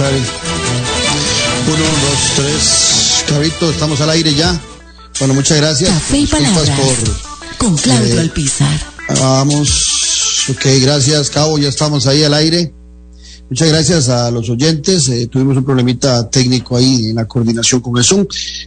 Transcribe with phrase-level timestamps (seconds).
[0.00, 0.06] Uno,
[1.66, 3.24] dos, tres.
[3.28, 4.56] Cabito, estamos al aire ya.
[5.18, 5.90] Bueno, muchas gracias.
[5.90, 6.70] Café y palabras.
[6.70, 7.56] por.
[7.58, 8.80] Con Claudio eh, Alpizar.
[9.18, 10.46] Vamos.
[10.50, 11.58] Ok, gracias, Cabo.
[11.58, 12.72] Ya estamos ahí al aire.
[13.50, 15.08] Muchas gracias a los oyentes.
[15.08, 18.24] Eh, tuvimos un problemita técnico ahí en la coordinación con el Zoom,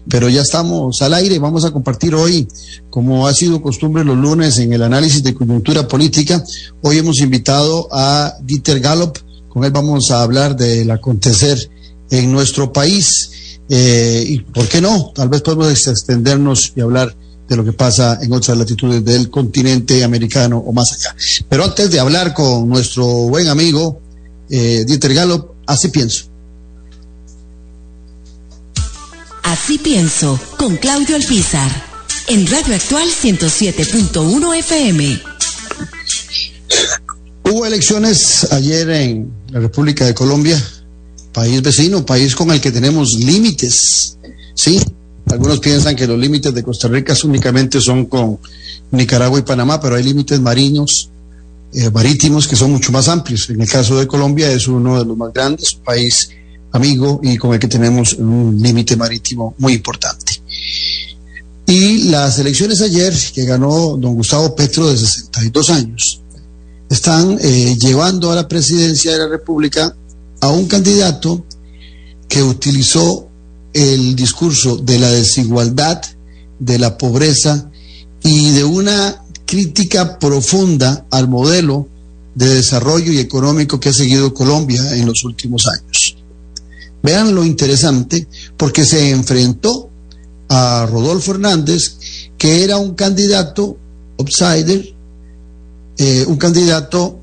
[0.09, 1.39] pero ya estamos al aire.
[1.39, 2.45] Vamos a compartir hoy,
[2.89, 6.43] como ha sido costumbre los lunes en el análisis de coyuntura política.
[6.81, 9.17] Hoy hemos invitado a Dieter Gallop.
[9.51, 11.69] Con él vamos a hablar del acontecer
[12.09, 13.59] en nuestro país.
[13.67, 17.15] Eh, y por qué no, tal vez podemos extendernos y hablar
[17.49, 21.15] de lo que pasa en otras latitudes del continente americano o más allá.
[21.49, 23.99] Pero antes de hablar con nuestro buen amigo
[24.49, 26.25] eh, Dieter Gallop, así pienso.
[29.43, 31.71] Así pienso, con Claudio Alpizar.
[32.27, 35.21] En Radio Actual 107.1 FM.
[37.43, 40.61] Hubo elecciones ayer en la República de Colombia,
[41.33, 44.17] país vecino, país con el que tenemos límites.
[44.55, 44.81] Sí,
[45.27, 48.39] algunos piensan que los límites de Costa Rica únicamente son con
[48.91, 51.09] Nicaragua y Panamá, pero hay límites marinos,
[51.73, 53.49] eh, marítimos que son mucho más amplios.
[53.49, 56.29] En el caso de Colombia es uno de los más grandes, país
[56.71, 60.41] amigo y con el que tenemos un límite marítimo muy importante.
[61.67, 66.20] Y las elecciones ayer que ganó don Gustavo Petro de 62 años
[66.91, 69.95] están eh, llevando a la presidencia de la República
[70.41, 71.45] a un candidato
[72.27, 73.29] que utilizó
[73.73, 76.01] el discurso de la desigualdad,
[76.59, 77.71] de la pobreza
[78.21, 81.87] y de una crítica profunda al modelo
[82.35, 86.17] de desarrollo y económico que ha seguido Colombia en los últimos años.
[87.01, 89.89] Vean lo interesante, porque se enfrentó
[90.49, 91.97] a Rodolfo Hernández,
[92.37, 93.77] que era un candidato
[94.19, 94.93] outsider,
[96.01, 97.19] eh, un candidato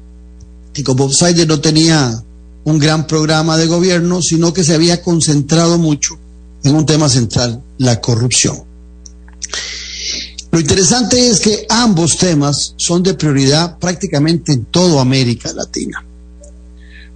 [0.72, 2.22] que como outsider no tenía
[2.62, 6.16] un gran programa de gobierno, sino que se había concentrado mucho
[6.62, 8.62] en un tema central, la corrupción.
[10.52, 16.04] Lo interesante es que ambos temas son de prioridad prácticamente en toda América Latina.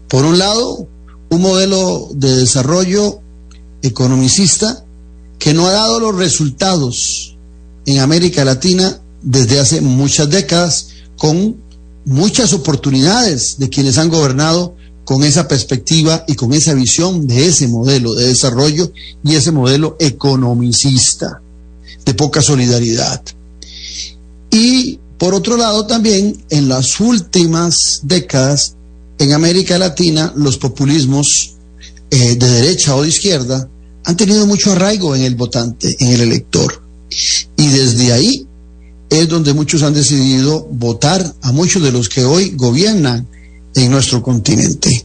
[0.09, 0.89] Por un lado,
[1.31, 3.21] un modelo de desarrollo
[3.83, 4.85] economicista
[5.39, 7.37] que no ha dado los resultados
[7.87, 10.89] en América Latina desde hace muchas décadas,
[11.23, 11.57] con
[12.05, 14.75] muchas oportunidades de quienes han gobernado
[15.05, 19.97] con esa perspectiva y con esa visión de ese modelo de desarrollo y ese modelo
[20.01, 21.41] economicista
[22.05, 23.23] de poca solidaridad.
[24.51, 28.75] Y por otro lado también en las últimas décadas
[29.21, 31.55] en América Latina los populismos
[32.11, 33.69] eh, de derecha o de izquierda
[34.03, 36.83] han tenido mucho arraigo en el votante, en el elector.
[37.57, 38.49] Y desde ahí
[39.13, 43.27] es donde muchos han decidido votar a muchos de los que hoy gobiernan
[43.75, 45.05] en nuestro continente.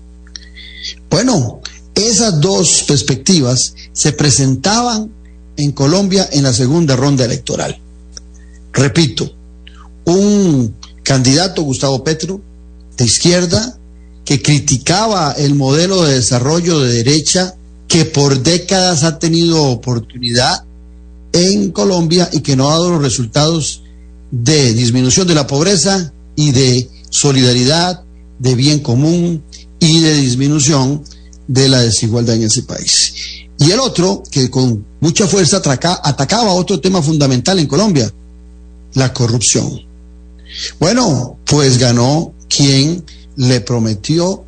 [1.10, 1.60] Bueno,
[1.94, 5.12] esas dos perspectivas se presentaban
[5.58, 7.78] en Colombia en la segunda ronda electoral.
[8.72, 9.30] Repito,
[10.06, 12.40] un candidato, Gustavo Petro,
[12.96, 13.78] de izquierda,
[14.24, 17.56] que criticaba el modelo de desarrollo de derecha
[17.90, 20.64] que por décadas ha tenido oportunidad
[21.34, 23.84] en Colombia y que no ha dado los resultados
[24.32, 28.04] de disminución de la pobreza y de solidaridad,
[28.40, 29.44] de bien común
[29.80, 31.04] y de disminución
[31.48, 33.14] de la desigualdad en ese país.
[33.60, 38.12] Y el otro, que con mucha fuerza atacaba otro tema fundamental en Colombia,
[38.94, 39.82] la corrupción.
[40.80, 43.04] Bueno, pues ganó quien
[43.36, 44.44] le prometió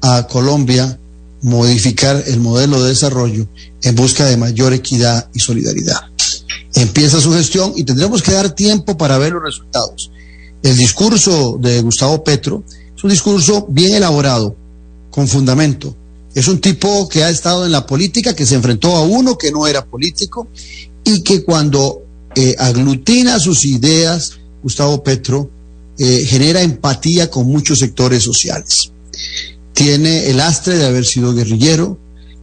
[0.00, 0.98] a Colombia
[1.42, 3.46] modificar el modelo de desarrollo
[3.82, 6.00] en busca de mayor equidad y solidaridad.
[6.76, 10.10] Empieza su gestión y tendremos que dar tiempo para ver los resultados.
[10.62, 12.64] El discurso de Gustavo Petro
[12.94, 14.54] es un discurso bien elaborado,
[15.10, 15.96] con fundamento.
[16.34, 19.50] Es un tipo que ha estado en la política, que se enfrentó a uno que
[19.50, 20.48] no era político
[21.02, 22.02] y que cuando
[22.34, 24.32] eh, aglutina sus ideas,
[24.62, 25.50] Gustavo Petro,
[25.98, 28.92] eh, genera empatía con muchos sectores sociales.
[29.72, 31.98] Tiene el astre de haber sido guerrillero,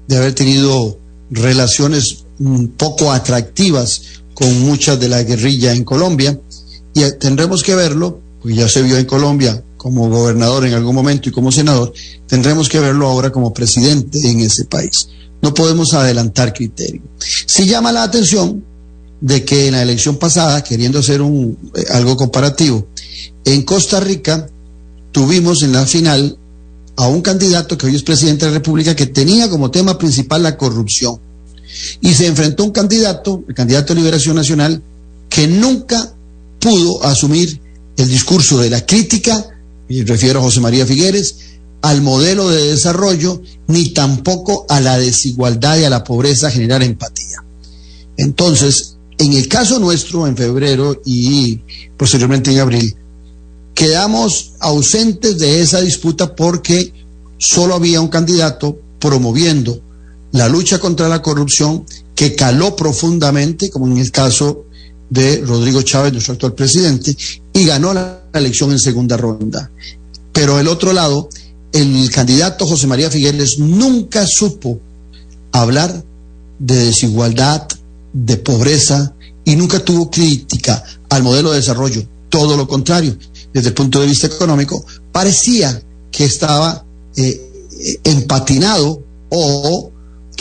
[0.07, 0.97] de haber tenido
[1.29, 2.23] relaciones
[2.77, 6.39] poco atractivas con muchas de la guerrilla en Colombia
[6.93, 10.95] y eh, tendremos que verlo, pues ya se vio en Colombia como gobernador en algún
[10.95, 11.93] momento y como senador,
[12.25, 15.09] tendremos que verlo ahora como presidente en ese país.
[15.41, 17.01] No podemos adelantar criterio.
[17.19, 18.63] Si llama la atención
[19.19, 22.87] de que en la elección pasada, queriendo hacer un, eh, algo comparativo,
[23.43, 24.47] en Costa Rica
[25.11, 26.37] tuvimos en la final
[26.95, 30.43] a un candidato que hoy es presidente de la República que tenía como tema principal
[30.43, 31.19] la corrupción.
[32.01, 34.81] Y se enfrentó a un candidato, el candidato de Liberación Nacional,
[35.29, 36.13] que nunca
[36.59, 37.59] pudo asumir
[37.97, 39.45] el discurso de la crítica,
[39.87, 41.35] y refiero a José María Figueres,
[41.81, 47.43] al modelo de desarrollo, ni tampoco a la desigualdad y a la pobreza generar empatía.
[48.15, 51.59] Entonces, en el caso nuestro, en febrero y
[51.97, 52.95] posteriormente en abril,
[53.73, 56.93] quedamos ausentes de esa disputa porque
[57.37, 59.81] solo había un candidato promoviendo
[60.33, 61.85] la lucha contra la corrupción
[62.15, 64.65] que caló profundamente, como en el caso
[65.09, 67.15] de Rodrigo Chávez, nuestro actual presidente,
[67.53, 69.71] y ganó la elección en segunda ronda.
[70.31, 71.29] Pero el otro lado,
[71.71, 74.79] el candidato José María Figueres nunca supo
[75.51, 76.03] hablar
[76.57, 77.67] de desigualdad,
[78.11, 79.13] de pobreza,
[79.45, 82.03] y nunca tuvo crítica al modelo de desarrollo.
[82.29, 83.15] Todo lo contrario,
[83.53, 85.79] desde el punto de vista económico, parecía
[86.11, 89.92] que estaba eh, empatinado o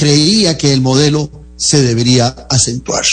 [0.02, 3.04] creía que el modelo se debería acentuar.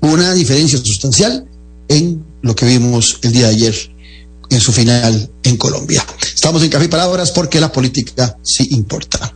[0.00, 1.46] Una diferencia sustancial
[1.86, 3.94] en lo que vimos el día de ayer
[4.48, 6.02] en su final en Colombia.
[6.34, 9.34] Estamos en Café y Palabras porque la política sí importa.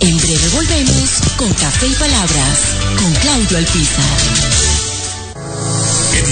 [0.00, 2.58] En breve volvemos con Café y Palabras
[2.98, 4.51] con Claudio Alpizar.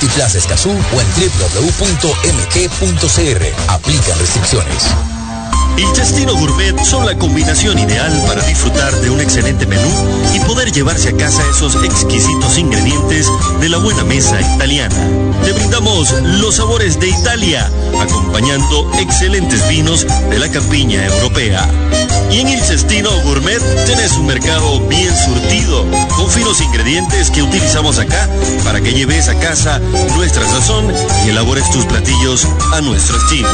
[0.00, 2.22] Multiplaza Escazú o en www.mg.cr.
[3.68, 4.86] Aplican restricciones.
[5.76, 9.90] El Cestino Gourmet son la combinación ideal para disfrutar de un excelente menú
[10.36, 13.28] y poder llevarse a casa esos exquisitos ingredientes
[13.60, 14.94] de la buena mesa italiana.
[15.44, 17.68] Te brindamos los sabores de Italia,
[18.00, 21.68] acompañando excelentes vinos de la campiña europea.
[22.30, 27.98] Y en el Cestino Gourmet tenés un mercado bien surtido, con finos ingredientes que utilizamos
[27.98, 28.28] acá
[28.64, 29.78] para que lleves a casa
[30.16, 30.92] nuestra sazón
[31.24, 33.48] y elabores tus platillos a nuestro estilo.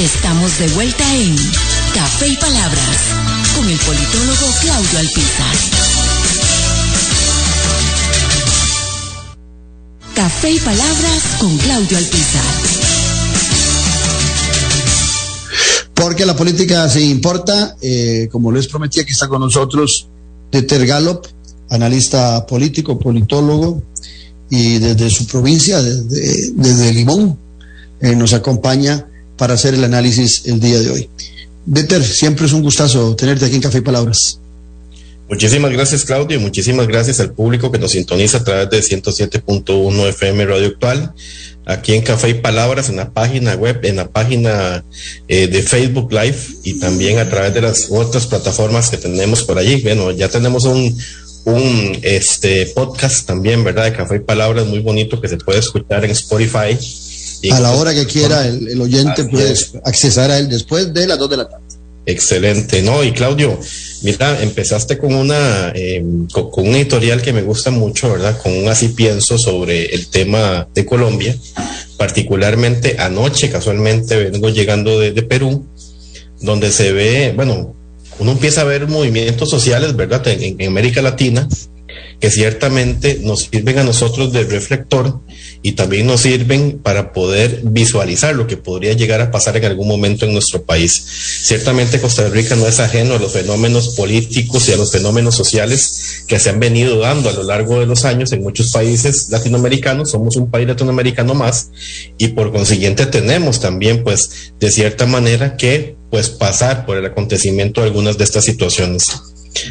[0.00, 1.36] Estamos de vuelta en
[1.92, 2.96] Café y Palabras
[3.54, 5.56] con el politólogo Claudio Alpizar.
[10.14, 12.44] Café y Palabras con Claudio Alpizar.
[15.92, 20.08] Porque la política se importa, eh, como les prometí, aquí está con nosotros
[20.50, 21.26] Peter Gallop,
[21.68, 23.82] analista político, politólogo,
[24.48, 27.38] y desde su provincia, desde, Limón,
[28.00, 29.06] eh, nos acompaña
[29.40, 31.08] para hacer el análisis el día de hoy.
[31.64, 34.38] Better, siempre es un gustazo tenerte aquí en Café y Palabras.
[35.30, 40.08] Muchísimas gracias, Claudio, y muchísimas gracias al público que nos sintoniza a través de 107.1
[40.10, 41.14] FM Radio Actual,
[41.64, 44.84] aquí en Café y Palabras, en la página web, en la página
[45.26, 49.56] eh, de Facebook Live y también a través de las otras plataformas que tenemos por
[49.56, 49.80] allí.
[49.80, 50.94] Bueno, ya tenemos un,
[51.46, 53.84] un este podcast también, ¿verdad?
[53.84, 56.76] De Café y Palabras muy bonito que se puede escuchar en Spotify.
[57.50, 59.54] A la hora que quiera el, el oyente puede
[59.84, 61.64] accesar a él después de las dos de la tarde.
[62.06, 63.04] Excelente, ¿no?
[63.04, 63.58] Y Claudio,
[64.02, 68.40] mira, empezaste con una, eh, con, con, un editorial que me gusta mucho, ¿verdad?
[68.42, 71.36] Con un así pienso sobre el tema de Colombia,
[71.96, 75.66] particularmente anoche, casualmente vengo llegando de, de Perú,
[76.40, 77.74] donde se ve, bueno,
[78.18, 80.26] uno empieza a ver movimientos sociales, ¿verdad?
[80.28, 81.48] En, en, América Latina,
[82.20, 85.20] que ciertamente nos sirven a nosotros de reflector
[85.62, 89.88] y también nos sirven para poder visualizar lo que podría llegar a pasar en algún
[89.88, 90.92] momento en nuestro país.
[91.42, 96.24] Ciertamente Costa Rica no es ajeno a los fenómenos políticos y a los fenómenos sociales
[96.26, 100.10] que se han venido dando a lo largo de los años en muchos países latinoamericanos.
[100.10, 101.70] Somos un país latinoamericano más
[102.18, 107.80] y por consiguiente tenemos también pues de cierta manera que pues pasar por el acontecimiento
[107.80, 109.06] de algunas de estas situaciones.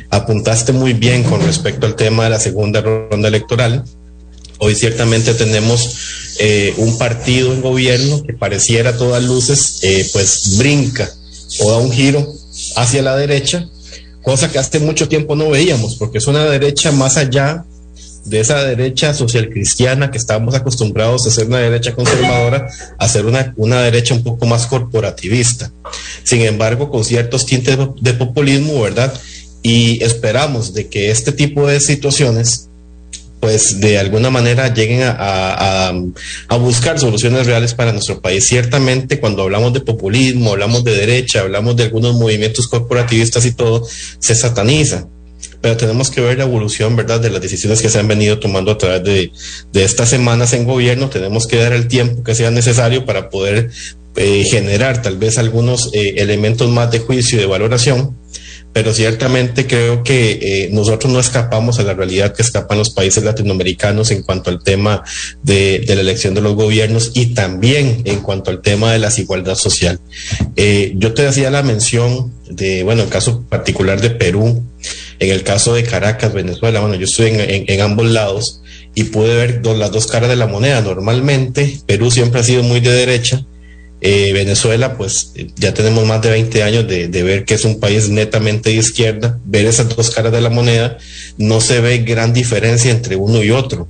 [0.09, 3.83] Apuntaste muy bien con respecto al tema de la segunda ronda electoral.
[4.59, 10.57] Hoy ciertamente tenemos eh, un partido en gobierno que pareciera a todas luces, eh, pues
[10.57, 11.09] brinca
[11.59, 12.33] o da un giro
[12.75, 13.67] hacia la derecha,
[14.21, 17.65] cosa que hace mucho tiempo no veíamos, porque es una derecha más allá
[18.25, 23.25] de esa derecha social cristiana que estábamos acostumbrados a ser una derecha conservadora, a ser
[23.25, 25.71] una, una derecha un poco más corporativista.
[26.23, 29.13] Sin embargo, con ciertos tintes de populismo, ¿verdad?
[29.61, 32.69] Y esperamos de que este tipo de situaciones
[33.39, 35.93] pues de alguna manera lleguen a,
[36.49, 38.45] a, buscar soluciones reales para nuestro país.
[38.47, 43.87] Ciertamente cuando hablamos de populismo, hablamos de derecha, hablamos de algunos movimientos corporativistas y todo,
[44.19, 45.07] se sataniza.
[45.61, 48.71] Pero tenemos que ver la evolución, ¿verdad?, de las decisiones que se han venido tomando
[48.71, 49.31] a través de,
[49.71, 51.09] de estas semanas en gobierno.
[51.09, 53.69] Tenemos que dar el tiempo que sea necesario para poder
[54.15, 58.18] eh, generar tal vez algunos eh, elementos más de juicio y de valoración
[58.73, 63.23] pero ciertamente creo que eh, nosotros no escapamos a la realidad que escapan los países
[63.23, 65.03] latinoamericanos en cuanto al tema
[65.41, 69.55] de, la elección de los gobiernos y también en cuanto al tema de la desigualdad
[69.55, 69.99] social.
[70.55, 74.63] Eh, yo te hacía la mención de, bueno, el caso particular de Perú,
[75.19, 78.61] en el caso de Caracas, Venezuela, bueno, yo estoy en, ambos lados
[78.95, 80.81] y pude ver las dos caras de la moneda.
[80.81, 83.45] Normalmente Perú siempre ha sido muy de derecha
[84.01, 87.79] eh, Venezuela, pues ya tenemos más de 20 años de, de, ver que es un
[87.79, 90.97] país netamente de izquierda, ver esas dos caras de la moneda,
[91.37, 93.87] no se ve gran diferencia entre uno y otro.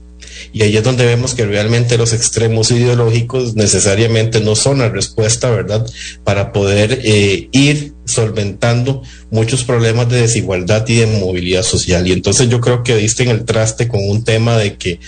[0.52, 5.50] Y ahí es donde vemos que realmente los extremos ideológicos necesariamente no son la respuesta,
[5.50, 5.86] ¿verdad?
[6.24, 12.08] Para poder eh, ir solventando muchos problemas de desigualdad y de movilidad social.
[12.08, 15.00] Y entonces yo creo que diste en el traste con un tema de que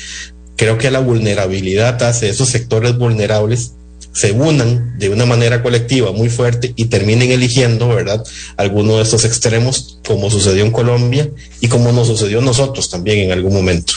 [0.56, 3.74] creo que la vulnerabilidad hace esos sectores vulnerables
[4.14, 8.24] se unan de una manera colectiva muy fuerte y terminen eligiendo, ¿verdad?,
[8.58, 11.30] alguno de estos extremos, como sucedió en Colombia
[11.62, 13.94] y como nos sucedió a nosotros también en algún momento.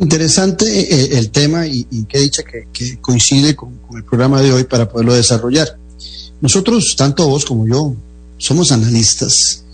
[0.00, 4.40] Interesante eh, el tema y, y que dicha que, que coincide con, con, el programa
[4.40, 5.76] de hoy para poderlo desarrollar.
[6.40, 7.96] Nosotros, tanto vos como yo,
[8.38, 9.64] somos analistas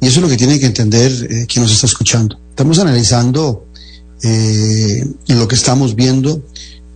[0.00, 2.38] y eso es lo que tiene que entender eh, quien nos está escuchando.
[2.50, 3.66] Estamos analizando
[4.22, 6.42] eh, lo que estamos viendo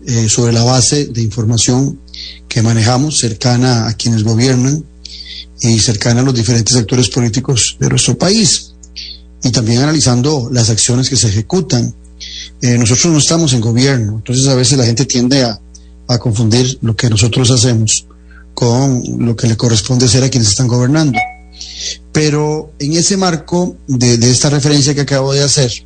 [0.07, 2.01] eh, sobre la base de información
[2.49, 4.85] que manejamos cercana a quienes gobiernan
[5.61, 8.73] y cercana a los diferentes sectores políticos de nuestro país
[9.43, 11.95] y también analizando las acciones que se ejecutan.
[12.63, 15.61] Eh, nosotros no estamos en gobierno, entonces a veces la gente tiende a,
[16.09, 18.07] a confundir lo que nosotros hacemos
[18.55, 21.19] con lo que le corresponde hacer a quienes están gobernando.
[22.13, 25.86] Pero en ese marco de, de esta referencia que acabo de hacer,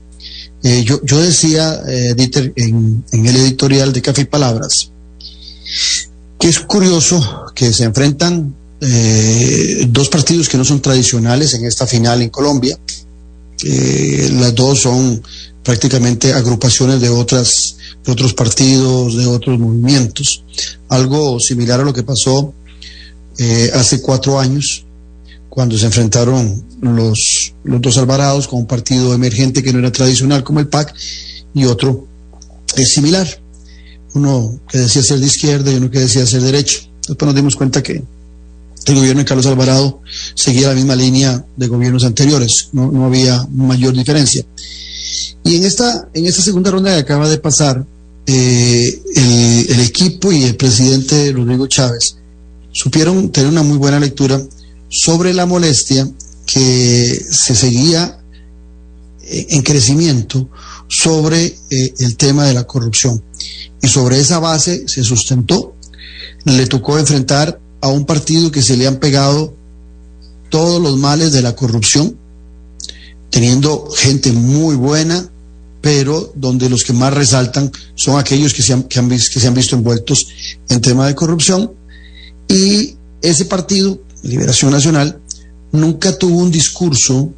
[0.63, 4.91] eh, yo, yo, decía, eh, Dieter, en, en, el editorial de Café y Palabras,
[6.39, 11.87] que es curioso que se enfrentan eh, dos partidos que no son tradicionales en esta
[11.87, 12.79] final en Colombia.
[13.63, 15.23] las dos son
[15.63, 20.43] prácticamente agrupaciones de otras de otros partidos, de otros movimientos.
[20.89, 22.55] Algo similar a lo que pasó
[23.75, 24.85] hace cuatro años
[25.51, 30.61] cuando se enfrentaron los, dos Alvarados con un partido emergente que no era tradicional como
[30.61, 30.95] el PAC
[31.53, 32.07] y otro
[32.77, 33.27] es similar.
[34.15, 36.79] Uno que decía ser de izquierda y uno que decía ser derecho.
[37.07, 38.03] Después nos dimos cuenta que
[38.87, 40.01] el gobierno de Carlos Alvarado
[40.35, 44.45] seguía la misma línea de gobiernos anteriores, no, había mayor diferencia.
[45.45, 47.85] Y en esta, en esta segunda ronda que acaba de pasar,
[48.27, 49.03] eh,
[49.69, 52.17] el equipo y el presidente Rodrigo Chávez
[52.73, 54.41] supieron tener una muy buena lectura
[54.91, 56.07] sobre la molestia
[56.45, 58.21] que se seguía
[59.23, 60.51] en crecimiento
[60.89, 63.23] sobre eh, el tema de la corrupción.
[63.81, 65.75] Y sobre esa base se sustentó.
[66.45, 69.55] Le tocó enfrentar a un partido que se le han pegado
[70.51, 72.19] todos los males de la corrupción,
[73.31, 75.31] teniendo gente muy buena,
[75.81, 79.77] pero donde los que más resaltan son aquellos que se han, que se han visto
[79.77, 80.27] envueltos
[80.69, 81.73] en tema de corrupción.
[82.49, 85.21] Y ese partido, Liberación Nacional,
[85.73, 87.33] nunca tuvo un discurso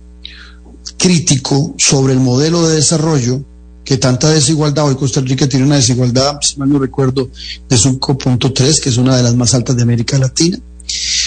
[0.96, 3.44] crítico sobre el modelo de desarrollo
[3.84, 7.28] que tanta desigualdad, hoy Costa Rica tiene una desigualdad, si mal no recuerdo,
[7.68, 10.58] de 5.3, que es una de las más altas de América Latina.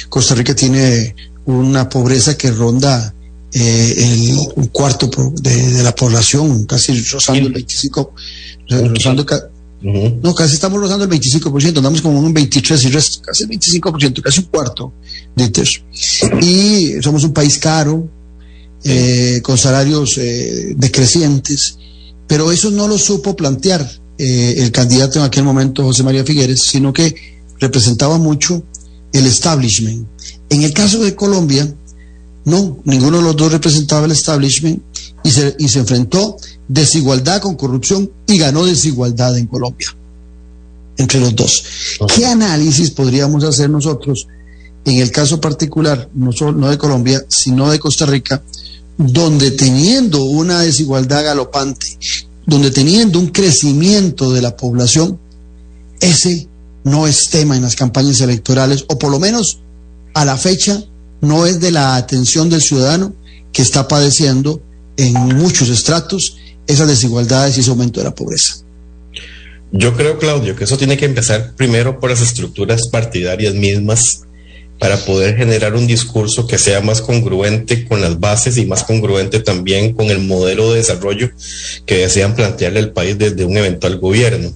[0.07, 3.13] Costa Rica tiene una pobreza que ronda
[3.51, 8.13] eh, el, un cuarto de, de, la población, casi rozando el 25,
[8.69, 9.50] rozando ca,
[9.86, 10.20] uh -huh.
[10.22, 14.22] no, casi estamos rozando el 25%, andamos como un 23 y resto, casi el 25%,
[14.22, 14.94] casi un cuarto
[15.36, 15.82] de eso.
[16.42, 18.10] Y somos un país caro,
[18.84, 21.77] eh, con salarios eh, decrecientes,
[22.27, 23.82] pero eso no lo supo plantear
[24.18, 27.15] eh, el candidato en aquel momento, José María Figueres, sino que
[27.60, 28.63] representaba mucho
[29.12, 30.08] el establishment.
[30.50, 31.74] En el caso de Colombia,
[32.45, 34.81] no, ninguno de los dos representaba el establishment
[35.23, 36.37] y se, y se enfrentó
[36.67, 39.87] desigualdad con corrupción y ganó desigualdad en Colombia,
[40.97, 41.63] entre los dos.
[42.15, 44.27] ¿Qué análisis podríamos hacer nosotros
[44.85, 48.43] en el caso particular, no, solo, no de Colombia, sino de Costa Rica,
[48.97, 51.97] donde teniendo una desigualdad galopante,
[52.45, 55.19] donde teniendo un crecimiento de la población,
[55.99, 56.47] ese
[56.83, 59.59] no es tema en las campañas electorales, o por lo menos
[60.13, 60.83] a la fecha
[61.22, 63.13] no es de la atención del ciudadano
[63.51, 64.62] que está padeciendo
[64.98, 68.57] en muchos estratos esas desigualdades y ese aumento de la pobreza.
[69.72, 74.22] Yo creo, Claudio, que eso tiene que empezar primero por las estructuras partidarias mismas
[74.79, 79.39] para poder generar un discurso que sea más congruente con las bases y más congruente
[79.39, 81.29] también con el modelo de desarrollo
[81.86, 84.51] que desean plantearle al país desde un eventual gobierno.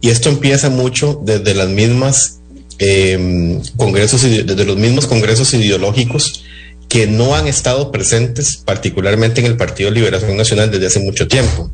[0.00, 2.37] Y esto empieza mucho desde las mismas
[2.78, 6.44] eh, congresos, desde los mismos congresos ideológicos
[6.88, 11.70] que no han estado presentes, particularmente en el Partido Liberación Nacional desde hace mucho tiempo.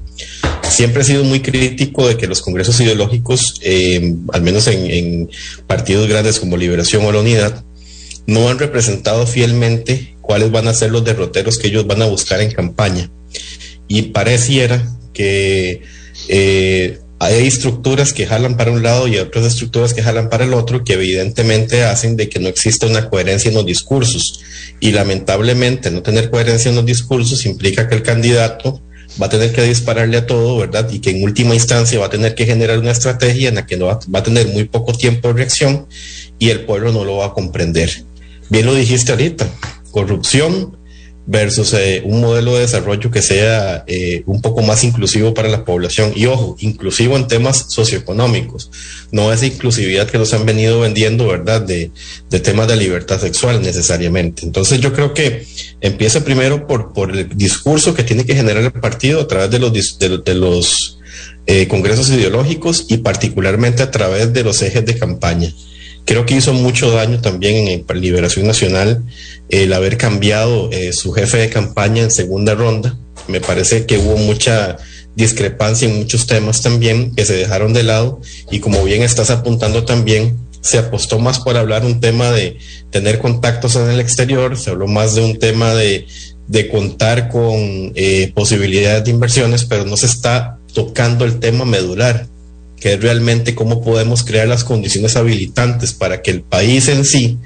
[0.69, 5.31] Siempre he sido muy crítico de que los congresos ideológicos, eh, al menos en, en
[5.67, 7.65] partidos grandes como Liberación o la Unidad,
[8.27, 12.41] no han representado fielmente cuáles van a ser los derroteros que ellos van a buscar
[12.41, 13.11] en campaña.
[13.87, 15.83] Y pareciera que
[16.29, 20.55] eh, hay estructuras que jalan para un lado y otras estructuras que jalan para el
[20.55, 24.41] otro, que evidentemente hacen de que no exista una coherencia en los discursos.
[24.81, 28.83] Y lamentablemente no tener coherencia en los discursos implica que el candidato
[29.21, 30.91] va a tener que dispararle a todo, ¿verdad?
[30.91, 33.77] Y que en última instancia va a tener que generar una estrategia en la que
[33.77, 35.87] no va, va a tener muy poco tiempo de reacción
[36.39, 37.91] y el pueblo no lo va a comprender.
[38.51, 39.49] Bien lo dijiste ahorita,
[39.93, 40.77] corrupción
[41.27, 45.65] versus eh, un modelo de desarrollo que sea eh, un poco más inclusivo para la
[45.65, 46.13] población.
[46.15, 48.71] Y ojo, inclusivo en temas socioeconómicos,
[49.11, 51.63] no esa inclusividad que nos han venido vendiendo, ¿verdad?
[51.63, 51.91] De,
[52.29, 54.45] de temas de libertad sexual necesariamente.
[54.45, 55.47] Entonces yo creo que
[55.81, 59.59] empieza primero por, por el discurso que tiene que generar el partido a través de
[59.59, 60.99] los, de, de los
[61.47, 65.53] eh, congresos ideológicos y particularmente a través de los ejes de campaña
[66.05, 69.03] creo que hizo mucho daño también en Liberación Nacional
[69.49, 72.97] el haber cambiado eh, su jefe de campaña en segunda ronda.
[73.29, 74.77] Me parece que hubo mucha
[75.15, 79.85] discrepancia en muchos temas también que se dejaron de lado y como bien estás apuntando
[79.85, 82.57] también, se apostó más por hablar un tema de
[82.91, 86.07] tener contactos en el exterior, se habló más de un tema de,
[86.49, 92.27] de contar con eh, posibilidades de inversiones, pero no se está tocando el tema medular,
[92.85, 97.39] que realmente cómo podemos crear las condiciones habilitantes para que el país en sí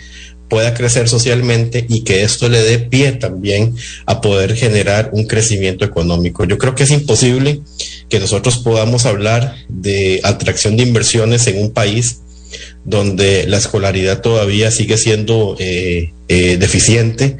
[0.49, 5.85] pueda crecer socialmente y que esto le dé pie también a poder generar un crecimiento
[5.85, 6.45] económico.
[6.45, 7.61] Yo creo que es imposible
[8.09, 12.23] que nosotros podamos hablar de atracción de inversiones en un país
[12.85, 17.37] donde la escolaridad todavía sigue siendo eh, eh, deficiente,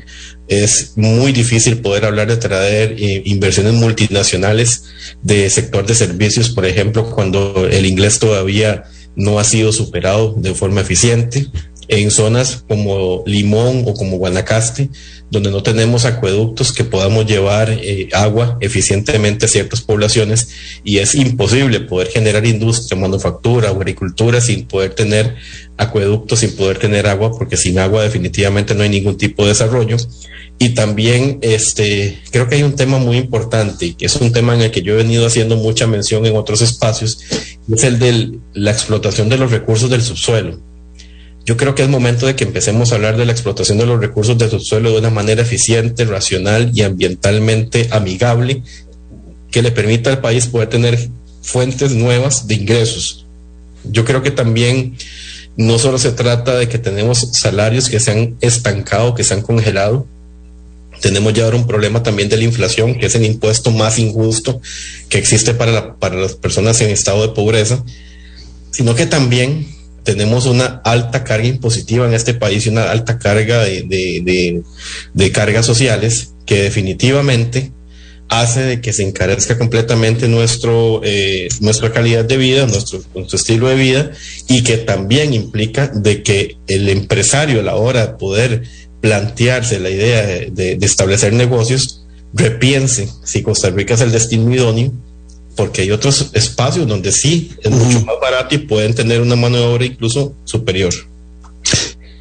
[0.49, 4.85] es muy difícil poder hablar de traer eh, inversiones multinacionales
[5.23, 8.85] de sector de servicios, por ejemplo, cuando el inglés todavía
[9.15, 11.47] no ha sido superado de forma eficiente.
[11.89, 14.91] En zonas como Limón o como Guanacaste,
[15.31, 20.49] donde no tenemos acueductos que podamos llevar eh, agua eficientemente a ciertas poblaciones
[20.85, 25.37] y es imposible poder generar industria, manufactura o agricultura sin poder tener
[25.77, 29.97] acueductos, sin poder tener agua, porque sin agua definitivamente no hay ningún tipo de desarrollo.
[30.59, 34.63] Y también este, creo que hay un tema muy importante, que es un tema en
[34.63, 37.21] el que yo he venido haciendo mucha mención en otros espacios,
[37.73, 40.59] es el de la explotación de los recursos del subsuelo.
[41.49, 43.99] Yo creo que es momento de que empecemos a hablar de la explotación de los
[43.99, 48.63] recursos del subsuelo de una manera eficiente, racional y ambientalmente amigable
[49.51, 51.09] que le permita al país poder tener
[51.41, 53.25] fuentes nuevas de ingresos.
[53.83, 54.99] Yo creo que también
[55.57, 59.41] no solo se trata de que tenemos salarios que se han estancado, que se han
[59.41, 60.07] congelado,
[61.01, 64.61] tenemos ya ahora un problema también de la inflación, que es el impuesto más injusto
[65.09, 67.83] que existe para, para las personas en estado de pobreza,
[68.71, 69.78] sino que también
[70.09, 74.63] tenemos una alta carga impositiva en este país y una alta carga de, de,
[75.13, 77.73] de, cargas sociales que definitivamente
[78.31, 83.69] hace de que se encarezca completamente nuestro, eh, nuestra calidad de vida, nuestro, nuestro estilo
[83.69, 84.11] de vida
[84.49, 88.63] y que también implica de que el empresario a la hora de poder
[89.03, 94.91] plantearse la idea de, establecer negocios, repiense si Costa Rica es el destino idóneo,
[95.59, 99.57] porque hay otros espacios donde sí es mucho más barato y pueden tener una mano
[99.57, 100.95] de obra incluso superior.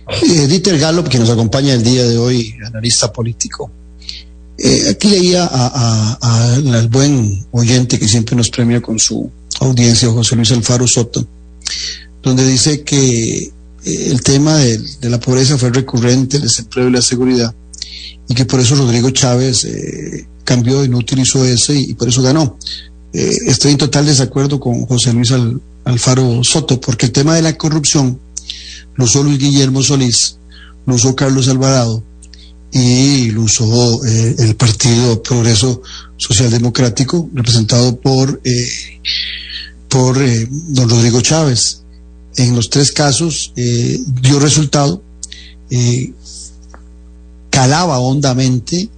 [0.09, 3.69] Eh, Dieter Gallop, que nos acompaña el día de hoy, analista político.
[4.57, 10.51] Eh, aquí leía al buen oyente que siempre nos premia con su audiencia, José Luis
[10.51, 11.27] Alfaro Soto,
[12.23, 13.51] donde dice que eh,
[13.83, 17.53] el tema de, la pobreza fue recurrente, el desempleo y la seguridad,
[18.27, 22.21] y que por eso Rodrigo Chávez eh, cambió y no utilizó ese y, por eso
[22.23, 22.57] ganó.
[23.19, 25.33] Eh, estoy en total desacuerdo con José Luis
[25.85, 28.19] Alfaro Soto, porque el tema de la corrupción
[28.93, 30.37] lo usó Luis Guillermo Solís,
[30.85, 32.03] lo usó Carlos Alvarado
[32.71, 35.81] y lo usó el Partido Progreso
[36.17, 38.39] Social Democrático, representado por,
[39.87, 40.19] por
[40.67, 41.81] don Rodrigo Chávez.
[42.35, 45.01] En los tres casos eh, dio resultado,
[45.71, 46.13] eh,
[47.49, 48.89] calaba hondamente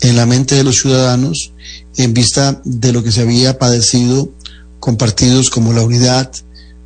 [0.00, 1.52] en la mente de los ciudadanos
[1.98, 4.30] en vista de lo que se había padecido
[4.80, 6.30] con partidos como la Unidad,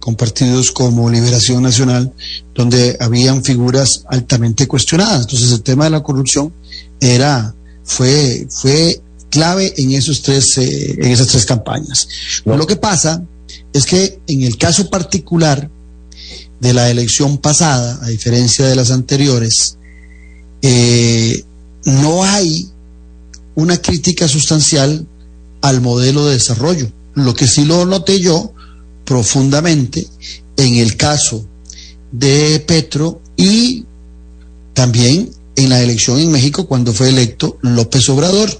[0.00, 2.12] con partidos como Liberación Nacional,
[2.54, 5.20] donde habían figuras altamente cuestionadas.
[5.20, 6.52] Entonces el tema de la corrupción
[6.98, 12.08] era, fue, fue clave en esos tres, eh, en esas tres campañas.
[12.46, 13.22] Lo que pasa
[13.72, 15.70] es que en el caso particular
[16.58, 19.76] de la elección pasada, a diferencia de las anteriores,
[20.62, 21.44] eh,
[21.84, 22.72] no hay
[23.54, 25.06] una crítica sustancial
[25.60, 26.90] al modelo de desarrollo.
[27.14, 28.52] Lo que sí lo noté yo
[29.04, 30.06] profundamente
[30.56, 31.44] en el caso
[32.10, 33.84] de Petro y
[34.74, 38.50] también en la elección en México cuando fue electo López Obrador.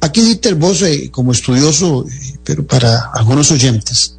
[0.00, 2.06] Aquí Dieter vos como estudioso,
[2.44, 4.14] pero para algunos oyentes,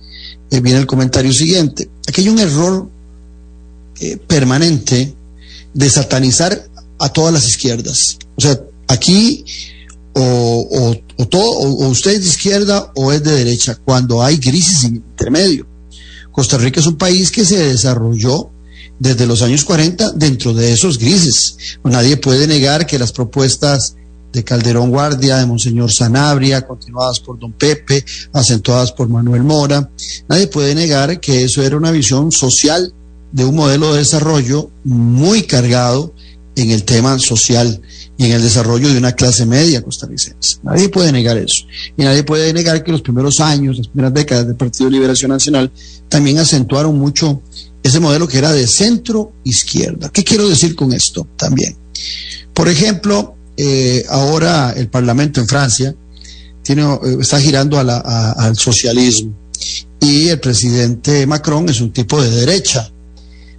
[0.49, 1.89] eh, viene el comentario siguiente.
[2.07, 2.89] Aquí hay un error
[3.99, 5.13] eh, permanente
[5.73, 6.67] de satanizar
[6.99, 8.17] a todas las izquierdas.
[8.35, 9.45] O sea, aquí
[10.13, 15.67] o, o, usted es de izquierda o es de derecha, cuando hay crisis intermedio.
[16.31, 18.51] Costa Rica es un país que se desarrolló
[18.99, 21.57] desde los años 40 dentro de esos grises.
[21.83, 23.95] Nadie puede negar que las propuestas
[24.33, 29.89] de Calderón Guardia, de Monseñor Sanabria, continuadas por Don Pepe, acentuadas por Manuel Mora.
[30.27, 32.93] Nadie puede negar que eso era una visión social
[33.31, 36.13] de un modelo de desarrollo muy cargado
[36.57, 37.81] en el tema social
[38.17, 40.57] y en el desarrollo de una clase media costarricense.
[40.63, 41.65] Nadie puede negar eso.
[41.95, 45.71] Y nadie puede negar que los primeros años, las primeras décadas del Partido Liberación Nacional
[46.09, 47.43] también acentuaron mucho
[47.83, 50.09] ese modelo que era de centro izquierda.
[50.09, 51.77] ¿Qué quiero decir con esto también?
[52.55, 55.95] Por ejemplo, eh, ahora el Parlamento en Francia
[56.63, 59.31] tiene, eh, está girando al socialismo
[59.99, 62.91] y el presidente Macron es un tipo de derecha.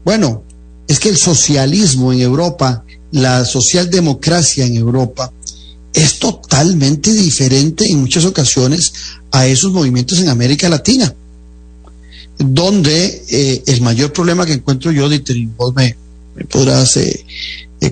[0.05, 0.43] Bueno,
[0.89, 5.33] es que el socialismo en Europa, la socialdemocracia en Europa,
[5.93, 8.93] es totalmente diferente en muchas ocasiones
[9.31, 11.15] a esos movimientos en América Latina,
[12.39, 15.97] donde eh, el mayor problema que encuentro yo, Dieter, vos me,
[16.49, 16.99] podrás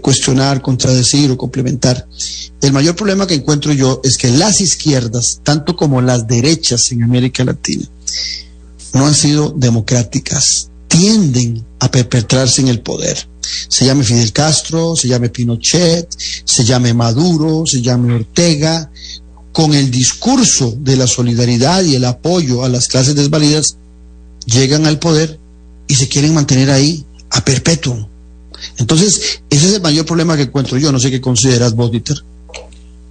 [0.00, 2.06] cuestionar, contradecir o complementar.
[2.60, 7.02] El mayor problema que encuentro yo es que las izquierdas, tanto como las derechas en
[7.02, 7.86] América Latina,
[8.94, 13.28] no han sido democráticas, tienden a perpetrarse en el poder.
[13.68, 16.08] Se llame Fidel Castro, se llame Pinochet,
[16.44, 18.90] se llame Maduro, se llame Ortega,
[19.52, 23.76] con el discurso de la solidaridad y el apoyo a las clases desvalidas,
[24.46, 25.38] llegan al poder
[25.86, 28.08] y se quieren mantener ahí a perpetuo.
[28.78, 30.92] Entonces, ese es el mayor problema que encuentro yo.
[30.92, 32.22] No sé qué consideras vos, Dieter.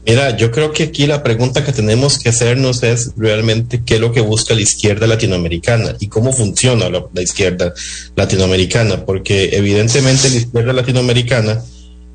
[0.07, 3.99] Mira, yo creo que aquí la pregunta que tenemos que hacernos es realmente qué es
[3.99, 7.73] lo que busca la izquierda latinoamericana y cómo funciona la, izquierda
[8.15, 11.63] latinoamericana, porque evidentemente la izquierda latinoamericana,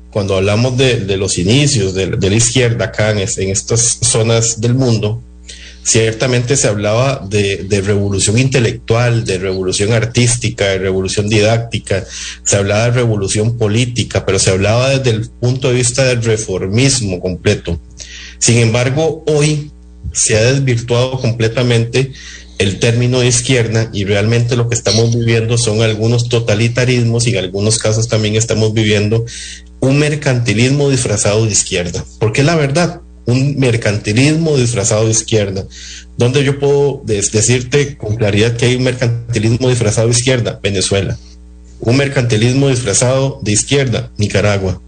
[0.09, 5.21] cuando hablamos de, los inicios de, la izquierda acá en estas zonas del mundo,
[5.83, 12.05] ciertamente se hablaba de, revolución intelectual, de revolución artística, de revolución didáctica,
[12.43, 17.19] se hablaba de revolución política, pero se hablaba desde el punto de vista del reformismo
[17.19, 17.79] completo.
[18.37, 19.71] Sin embargo, hoy
[20.13, 22.11] se ha desvirtuado completamente
[22.57, 27.37] el término de izquierda y realmente lo que estamos viviendo son algunos totalitarismos y en
[27.37, 29.25] algunos casos también estamos viviendo
[29.79, 32.05] un mercantilismo disfrazado de izquierda.
[32.19, 35.65] Porque la verdad, un mercantilismo disfrazado de izquierda.
[36.17, 40.59] Donde yo puedo decirte con claridad que hay un mercantilismo disfrazado de izquierda?
[40.61, 41.17] Venezuela.
[41.79, 44.11] Un mercantilismo disfrazado de izquierda?
[44.17, 44.81] Nicaragua.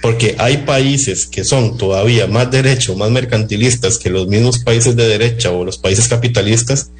[0.00, 5.06] Porque hay países que son todavía más derechos, más mercantilistas que los mismos países de
[5.06, 6.90] derecha o los países capitalistas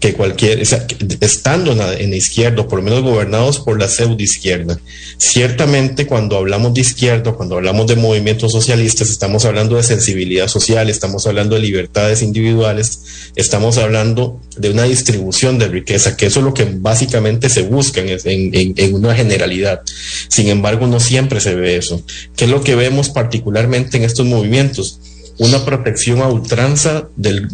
[0.00, 4.78] que cualquier, estando en la izquierda, por lo menos gobernados por la pseudo izquierda.
[5.16, 10.88] Ciertamente cuando hablamos de izquierda, cuando hablamos de movimientos socialistas, estamos hablando de sensibilidad social,
[10.88, 13.00] estamos hablando de libertades individuales,
[13.34, 18.00] estamos hablando de una distribución de riqueza, que eso es lo que básicamente se busca
[18.00, 19.82] en, en una generalidad.
[20.28, 22.02] Sin embargo, no siempre se ve eso.
[22.36, 25.00] ¿Qué es lo que vemos particularmente en estos movimientos?
[25.38, 27.48] Una protección a ultranza del,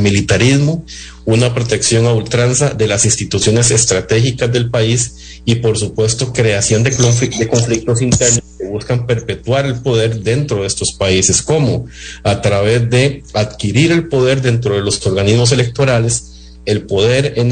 [0.00, 0.84] militarismo,
[1.24, 6.90] una protección a ultranza de las instituciones estratégicas del país y por supuesto creación de,
[6.90, 11.86] de conflictos internos que buscan perpetuar el poder dentro de estos países, como
[12.22, 16.33] a través de adquirir el poder dentro de los organismos electorales,
[16.66, 17.50] el poder en,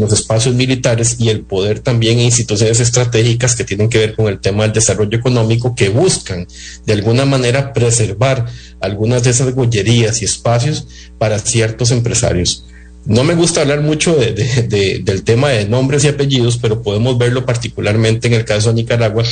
[0.00, 4.26] los espacios militares y el poder también en instituciones estratégicas que tienen que ver con
[4.26, 6.46] el tema del desarrollo económico que buscan
[6.84, 8.46] de alguna manera preservar
[8.80, 10.86] algunas de esas gollerías y espacios
[11.18, 12.66] para ciertos empresarios.
[13.06, 17.18] No me gusta hablar mucho de, de, del tema de nombres y apellidos, pero podemos
[17.18, 19.24] verlo particularmente en el caso de Nicaragua,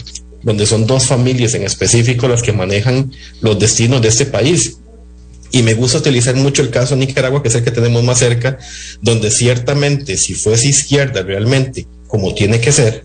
[0.43, 4.79] donde son dos familias en específico las que manejan los destinos de este país
[5.53, 8.19] y me gusta utilizar mucho el caso de Nicaragua, que es el que tenemos más
[8.19, 8.59] cerca,
[9.03, 13.05] donde ciertamente si fuese izquierda realmente, como tiene que ser,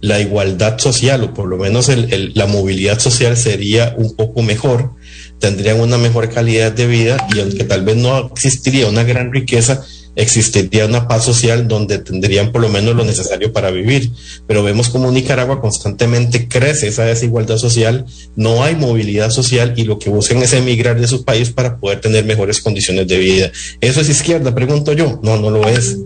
[0.00, 1.90] la igualdad social o por lo menos
[2.34, 4.92] la movilidad social sería un poco mejor,
[5.38, 9.84] tendrían una mejor calidad de vida y aunque tal vez no existiría una gran riqueza,
[10.20, 14.10] existiría una paz social donde tendrían por lo menos lo necesario para vivir.
[14.46, 18.06] Pero vemos como Nicaragua constantemente crece esa desigualdad social,
[18.36, 22.00] no hay movilidad social y lo que buscan es emigrar de su país para poder
[22.00, 23.52] tener mejores condiciones de vida.
[23.80, 24.54] ¿Eso es izquierda?
[24.54, 25.20] Pregunto yo.
[25.22, 25.96] No, no lo es.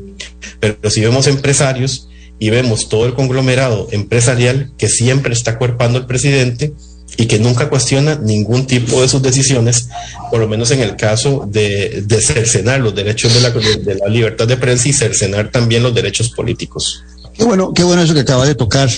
[0.60, 6.06] Pero si vemos empresarios y vemos todo el conglomerado empresarial que siempre está cuerpando el
[6.06, 6.72] presidente,
[7.16, 9.88] y que nunca cuestiona ningún tipo de sus decisiones,
[10.30, 14.08] por lo menos en el caso de, de cercenar los derechos de la, de, la,
[14.08, 17.04] libertad de prensa y cercenar también los derechos políticos.
[17.34, 18.88] Qué bueno, qué bueno eso que acaba de tocar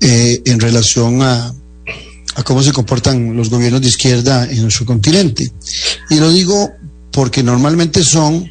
[0.00, 1.54] eh, en relación a,
[2.34, 5.52] a cómo se comportan los gobiernos de izquierda en nuestro continente.
[6.10, 6.70] Y lo digo
[7.12, 8.50] porque normalmente son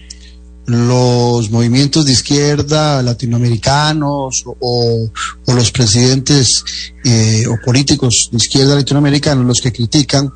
[0.68, 5.10] los movimientos de izquierda latinoamericanos o,
[5.48, 6.64] los presidentes
[7.06, 10.30] eh, o políticos de izquierda latinoamericanos los que critican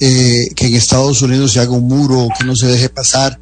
[0.00, 3.38] eh, que en Estados Unidos se haga un muro, que no se deje pasar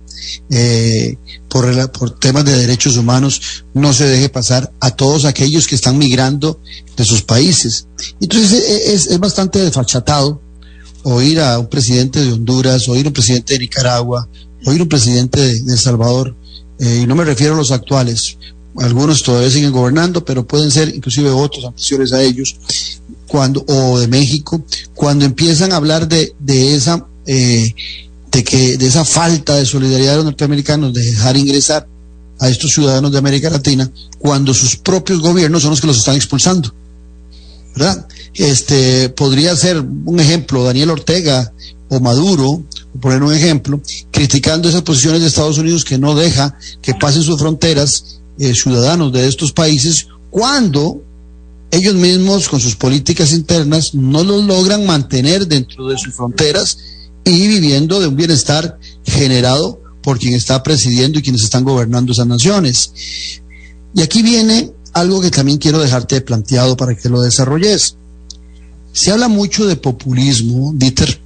[0.50, 1.18] eh,
[1.48, 5.98] por, por temas de derechos humanos, no se deje pasar a todos aquellos que están
[5.98, 6.60] migrando
[6.96, 7.86] de sus países.
[8.20, 10.40] Entonces es, es bastante desfachatado
[11.04, 14.28] oír a un presidente de Honduras, oír a un presidente de Nicaragua,
[14.66, 16.36] oír un presidente de, El Salvador,
[16.78, 18.36] eh, y no me refiero a los actuales,
[18.76, 22.56] algunos todavía siguen gobernando, pero pueden ser inclusive otros anteriores a ellos,
[23.26, 27.74] cuando, o de México, cuando empiezan a hablar de, de esa, eh,
[28.30, 31.86] de que, de esa falta de solidaridad de los norteamericanos de dejar ingresar
[32.40, 36.16] a estos ciudadanos de América Latina, cuando sus propios gobiernos son los que los están
[36.16, 36.74] expulsando.
[37.76, 38.06] ¿Verdad?
[38.34, 41.52] Este podría ser un ejemplo, Daniel Ortega
[41.88, 42.62] o Maduro,
[43.00, 43.80] poner un ejemplo,
[44.10, 49.12] criticando esas posiciones de Estados Unidos que no deja que pasen sus fronteras eh, ciudadanos
[49.12, 51.02] de estos países cuando
[51.70, 56.78] ellos mismos con sus políticas internas no los logran mantener dentro de sus fronteras
[57.24, 62.26] y viviendo de un bienestar generado por quien está presidiendo y quienes están gobernando esas
[62.26, 62.92] naciones.
[63.94, 67.96] Y aquí viene algo que también quiero dejarte planteado para que lo desarrolles.
[68.92, 71.20] Se habla mucho de populismo, Dieter,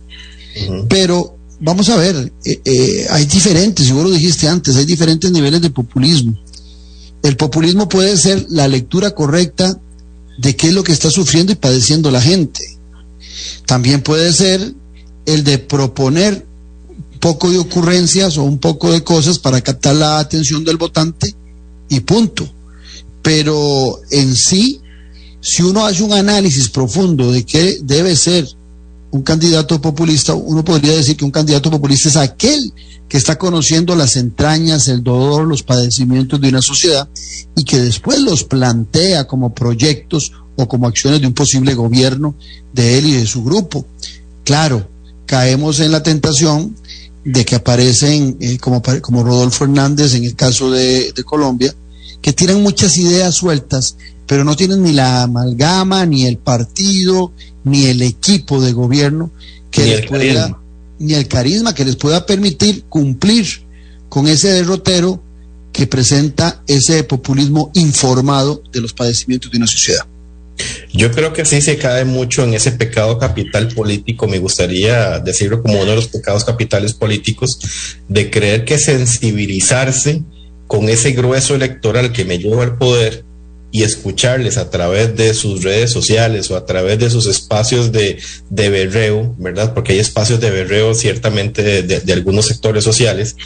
[0.89, 5.71] pero vamos a ver, eh, eh, hay diferentes, seguro dijiste antes, hay diferentes niveles de
[5.71, 6.39] populismo.
[7.23, 9.79] El populismo puede ser la lectura correcta
[10.39, 12.61] de qué es lo que está sufriendo y padeciendo la gente.
[13.67, 14.75] También puede ser
[15.27, 16.47] el de proponer
[16.89, 21.35] un poco de ocurrencias o un poco de cosas para captar la atención del votante
[21.89, 22.49] y punto.
[23.21, 24.81] Pero en sí,
[25.41, 28.49] si uno hace un análisis profundo de qué debe ser
[29.11, 32.73] un candidato populista, uno podría decir que un candidato populista es aquel
[33.09, 37.09] que está conociendo las entrañas, el dolor, los padecimientos de una sociedad
[37.57, 42.35] y que después los plantea como proyectos o como acciones de un posible gobierno
[42.73, 43.87] de él y de su grupo.
[44.45, 44.89] Claro,
[45.25, 46.75] caemos en la tentación
[47.25, 51.75] de que aparecen eh, como, como Rodolfo Hernández en el caso de, Colombia,
[52.23, 53.97] que tienen muchas ideas sueltas,
[54.29, 57.33] pero no tienen ni la amalgama, ni el partido,
[57.65, 59.33] ni el equipo de gobierno
[59.71, 60.61] que les pueda,
[60.99, 63.47] ni el carisma que les pueda permitir cumplir
[64.11, 65.23] con ese derrotero
[65.73, 70.05] que presenta ese populismo informado de los padecimientos de una sociedad.
[70.93, 75.63] Yo creo que sí se cae mucho en ese pecado capital político, me gustaría decirlo
[75.63, 77.59] como uno de los pecados capitales políticos,
[78.09, 80.23] de creer que sensibilizarse
[80.67, 83.25] con ese grueso electoral que me lleva al poder
[83.71, 88.19] y escucharles a través de sus redes sociales o a través de sus espacios de,
[88.49, 89.75] de berreo, ¿verdad?
[89.75, 93.37] Porque hay espacios de berreo ciertamente de algunos sectores sociales,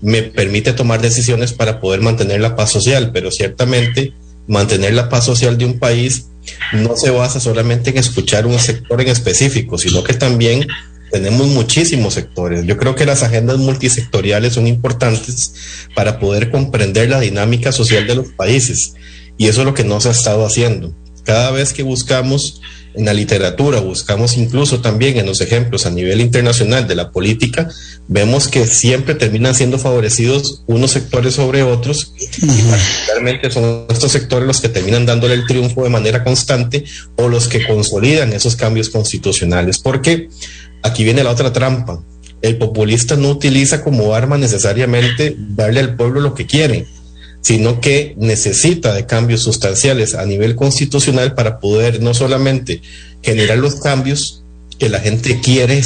[0.00, 4.12] me permite tomar decisiones para poder mantener la paz social, pero ciertamente
[4.46, 6.26] mantener la paz social de un país
[6.72, 10.66] no se basa solamente en escuchar un sector en específico, sino que también
[11.10, 12.64] tenemos muchísimos sectores.
[12.66, 15.54] Yo creo que las agendas multisectoriales son importantes
[15.94, 18.94] para poder comprender la dinámica social de los países
[19.38, 20.92] y eso es lo que no se ha estado haciendo.
[21.24, 22.60] Cada vez que buscamos
[22.96, 27.68] en la literatura, buscamos incluso también en los ejemplos a nivel internacional de la política,
[28.08, 34.46] vemos que siempre terminan siendo favorecidos unos sectores sobre otros y particularmente son estos sectores
[34.46, 36.84] los que terminan dándole el triunfo de manera constante
[37.16, 39.78] o los que consolidan esos cambios constitucionales.
[39.78, 40.30] Porque
[40.82, 42.02] aquí viene la otra trampa.
[42.40, 46.86] El populista no utiliza como arma necesariamente darle al pueblo lo que quiere
[47.46, 52.82] sino que necesita de cambios sustanciales a nivel constitucional para poder no solamente
[53.22, 54.42] generar los cambios
[54.80, 55.80] que la gente quiere,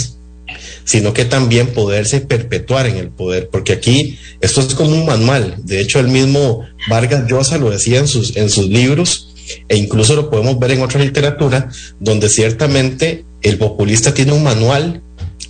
[0.84, 5.56] sino que también poderse perpetuar en el poder, porque aquí esto es como un manual.
[5.58, 9.34] De hecho, el mismo Vargas Llosa lo decía en sus, en sus libros,
[9.68, 11.68] e incluso lo podemos ver en otra literatura,
[11.98, 15.02] donde ciertamente el populista tiene un manual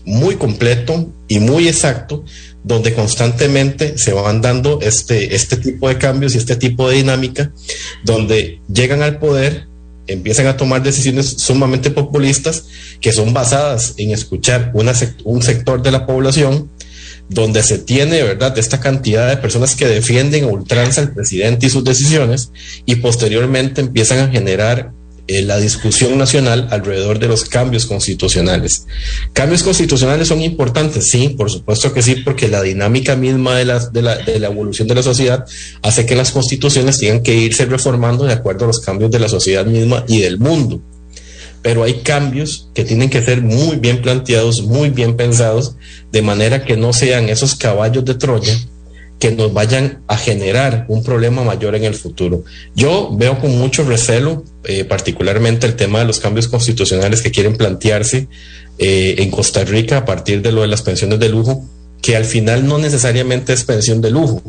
[0.04, 2.24] muy completo y muy exacto
[2.62, 7.52] donde constantemente se van dando este, este tipo de cambios y este tipo de dinámica,
[8.04, 9.66] donde llegan al poder,
[10.06, 12.66] empiezan a tomar decisiones sumamente populistas
[13.00, 14.72] que son basadas en escuchar
[15.24, 16.70] un sector de la población
[17.28, 21.70] donde se tiene, ¿verdad?, esta cantidad de personas que defienden a ultranza al presidente y
[21.70, 22.50] sus decisiones
[22.86, 24.92] y posteriormente empiezan a generar
[25.26, 28.86] eh, la discusión nacional alrededor de los cambios constitucionales.
[29.32, 33.78] Cambios constitucionales son importantes, sí, por supuesto que sí, porque la dinámica misma de la,
[33.78, 35.44] de la, de la evolución de la sociedad
[35.82, 39.28] hace que las constituciones tengan que irse reformando de acuerdo a los cambios de la
[39.28, 40.80] sociedad misma y del mundo
[41.62, 45.76] pero hay cambios que tienen que ser muy bien planteados, muy bien pensados,
[46.10, 48.58] de manera que no sean esos caballos de Troya
[49.20, 52.42] que nos vayan a generar un problema mayor en el futuro.
[52.74, 57.56] Yo veo con mucho recelo, eh, particularmente el tema de los cambios constitucionales que quieren
[57.56, 58.28] plantearse
[58.78, 61.62] eh, en Costa Rica a partir de lo de las pensiones de lujo,
[62.00, 64.42] que al final no necesariamente es pensión de lujo.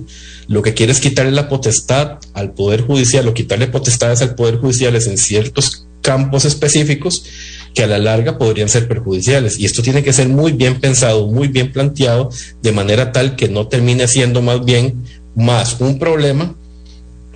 [0.48, 4.56] Lo que quiere es quitarle la potestad al Poder Judicial o quitarle potestades al Poder
[4.56, 7.26] Judicial en ciertos campos específicos
[7.74, 9.60] que a la larga podrían ser perjudiciales.
[9.60, 12.30] Y esto tiene que ser muy bien pensado, muy bien planteado,
[12.62, 15.04] de manera tal que no termine siendo más bien
[15.36, 16.56] más un problema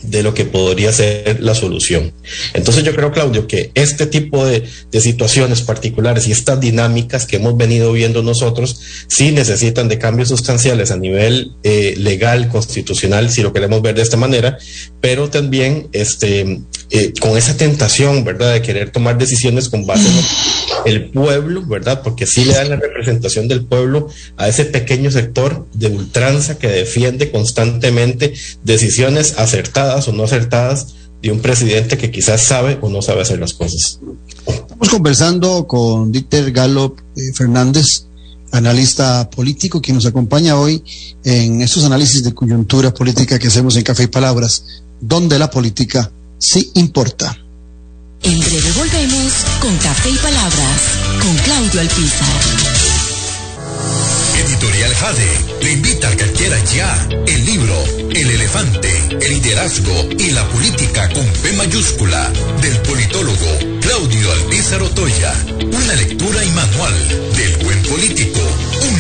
[0.10, 2.14] de lo que podría ser la solución.
[2.54, 4.64] Entonces yo creo, Claudio, que este tipo de,
[5.00, 10.92] situaciones particulares y estas dinámicas que hemos venido viendo nosotros sí necesitan de cambios sustanciales
[10.92, 14.58] a nivel eh, legal, constitucional, si lo queremos ver de esta manera,
[15.02, 20.92] pero también este, eh, con esa tentación, ¿verdad?, de querer tomar decisiones con base en
[20.92, 25.66] el pueblo, ¿verdad?, porque sí le dan la representación del pueblo a ese pequeño sector
[25.74, 32.44] de ultranza que defiende constantemente decisiones acertadas o no acertadas de un presidente que quizás
[32.44, 34.00] sabe o no sabe hacer las cosas.
[34.46, 38.06] Estamos conversando con Dieter Galo eh, Fernández,
[38.52, 40.84] analista político, que nos acompaña hoy
[41.24, 44.66] en estos análisis de coyuntura política que hacemos en Café y Palabras,
[45.02, 46.12] donde la política
[46.46, 47.36] sí importa.
[48.22, 50.82] En breve volvemos con Café y Palabras,
[51.22, 52.42] con Claudio Alpizar.
[54.46, 58.90] Editorial Jade le invita a que adquiera ya el libro El elefante,
[59.22, 62.32] el liderazgo y la política con P mayúscula
[62.62, 65.34] del politólogo Claudio Alpizar Otoya.
[65.50, 66.94] Una lectura y manual
[67.36, 68.42] del buen político.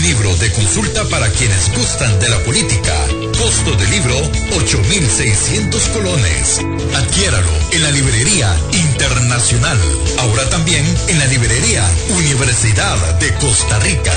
[0.06, 2.94] Libro de consulta para quienes gustan de la política.
[3.38, 4.16] Costo del libro
[4.56, 6.60] 8,600 colones.
[6.94, 9.80] Adquiéralo en la librería internacional.
[10.20, 14.14] Ahora también en la librería Universidad de Costa Rica.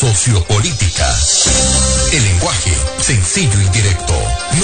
[0.00, 1.14] sociopolítica.
[2.12, 4.14] El lenguaje sencillo y directo.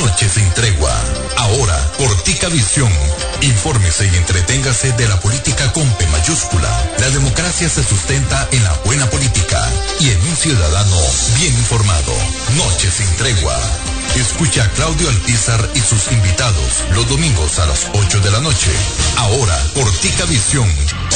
[0.00, 1.25] Noche sin tregua.
[1.46, 2.90] Ahora, Portica Visión.
[3.40, 6.68] Infórmese y entreténgase de la política con P mayúscula.
[6.98, 9.64] La democracia se sustenta en la buena política
[10.00, 10.96] y en un ciudadano
[11.38, 12.12] bien informado.
[12.56, 13.56] Noche sin tregua.
[14.16, 18.72] Escucha a Claudio Alpizar y sus invitados los domingos a las 8 de la noche.
[19.16, 20.68] Ahora, por Tica Visión.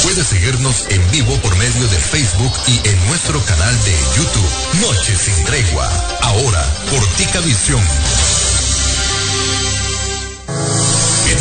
[0.04, 4.50] Puedes seguirnos en vivo por medio de Facebook y en nuestro canal de YouTube.
[4.80, 5.90] Noche sin tregua.
[6.20, 7.82] Ahora, por Tica Visión.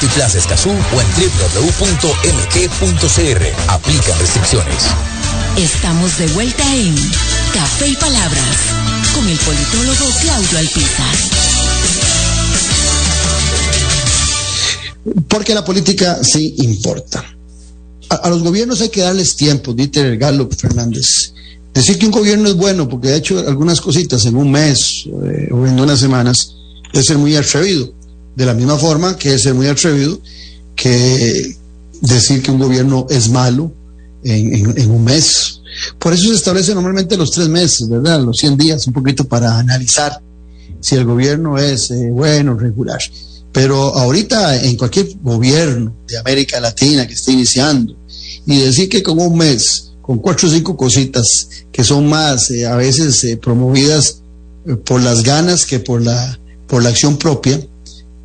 [0.00, 1.70] Multiplaza Escazú o en www.mg.cr.
[3.68, 4.86] Aplican restricciones.
[5.58, 6.94] Estamos de vuelta en
[7.52, 8.56] Café y Palabras
[9.14, 11.16] con el politólogo Claudio Alpizar.
[15.28, 17.22] Porque la política sí importa.
[18.08, 21.34] A, a los gobiernos hay que darles tiempo, Dieter Gallup Fernández.
[21.74, 25.50] Decir que un gobierno es bueno porque ha hecho algunas cositas en un mes eh,
[25.52, 26.54] o en unas semanas
[26.90, 27.99] es ser muy atrevido.
[28.36, 30.20] De la misma forma que es ser muy atrevido
[30.74, 31.56] que
[32.00, 33.72] decir que un gobierno es malo
[34.24, 35.60] en, un mes.
[35.98, 38.20] Por eso se establece normalmente los tres meses, ¿verdad?
[38.20, 40.20] Los 100 días, un poquito para analizar
[40.80, 43.00] si el gobierno es eh, bueno, regular.
[43.52, 47.96] Pero ahorita en cualquier gobierno de América Latina que esté iniciando
[48.46, 52.66] y decir que con un mes, con cuatro o cinco cositas que son más eh,
[52.66, 54.22] a veces eh, promovidas
[54.66, 57.60] eh, por las ganas que por la, por la acción propia,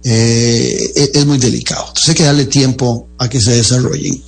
[0.07, 1.83] eh, es, muy delicado.
[1.87, 4.21] Entonces hay que darle tiempo a que se desarrollen.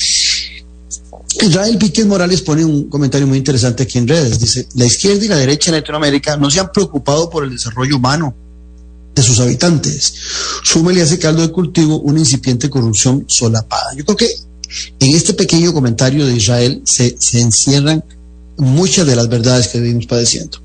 [1.40, 4.40] Israel Víquez Morales pone un comentario muy interesante aquí en redes.
[4.40, 7.98] Dice, la izquierda y la derecha en Latinoamérica no se han preocupado por el desarrollo
[7.98, 8.36] humano
[9.14, 10.14] de sus habitantes.
[10.64, 13.94] Súmele a ese caldo de cultivo una incipiente corrupción solapada.
[13.96, 14.32] Yo creo que
[15.00, 18.04] en este pequeño comentario de Israel se, se encierran
[18.58, 20.58] muchas de las verdades que vivimos padeciendo.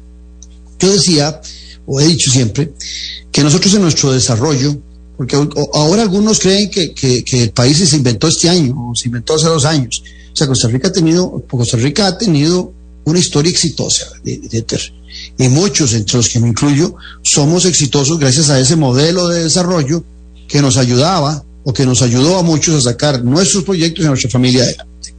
[0.79, 1.39] Yo decía,
[1.85, 2.73] o he dicho siempre,
[3.31, 4.81] que nosotros en nuestro desarrollo,
[5.17, 5.37] porque
[5.75, 9.65] ahora algunos creen que, el país se inventó este año, o se inventó hace dos
[9.65, 10.03] años.
[10.33, 12.73] O sea, Costa Rica ha tenido, Costa Rica ha tenido
[13.05, 14.93] una historia exitosa, de, de, de,
[15.39, 20.05] y muchos, entre los que me incluyo, somos exitosos gracias a ese modelo de desarrollo
[20.49, 24.11] que nos ayudaba o que nos ayudó a muchos a sacar nuestros proyectos y a
[24.11, 25.15] nuestra familia adelante.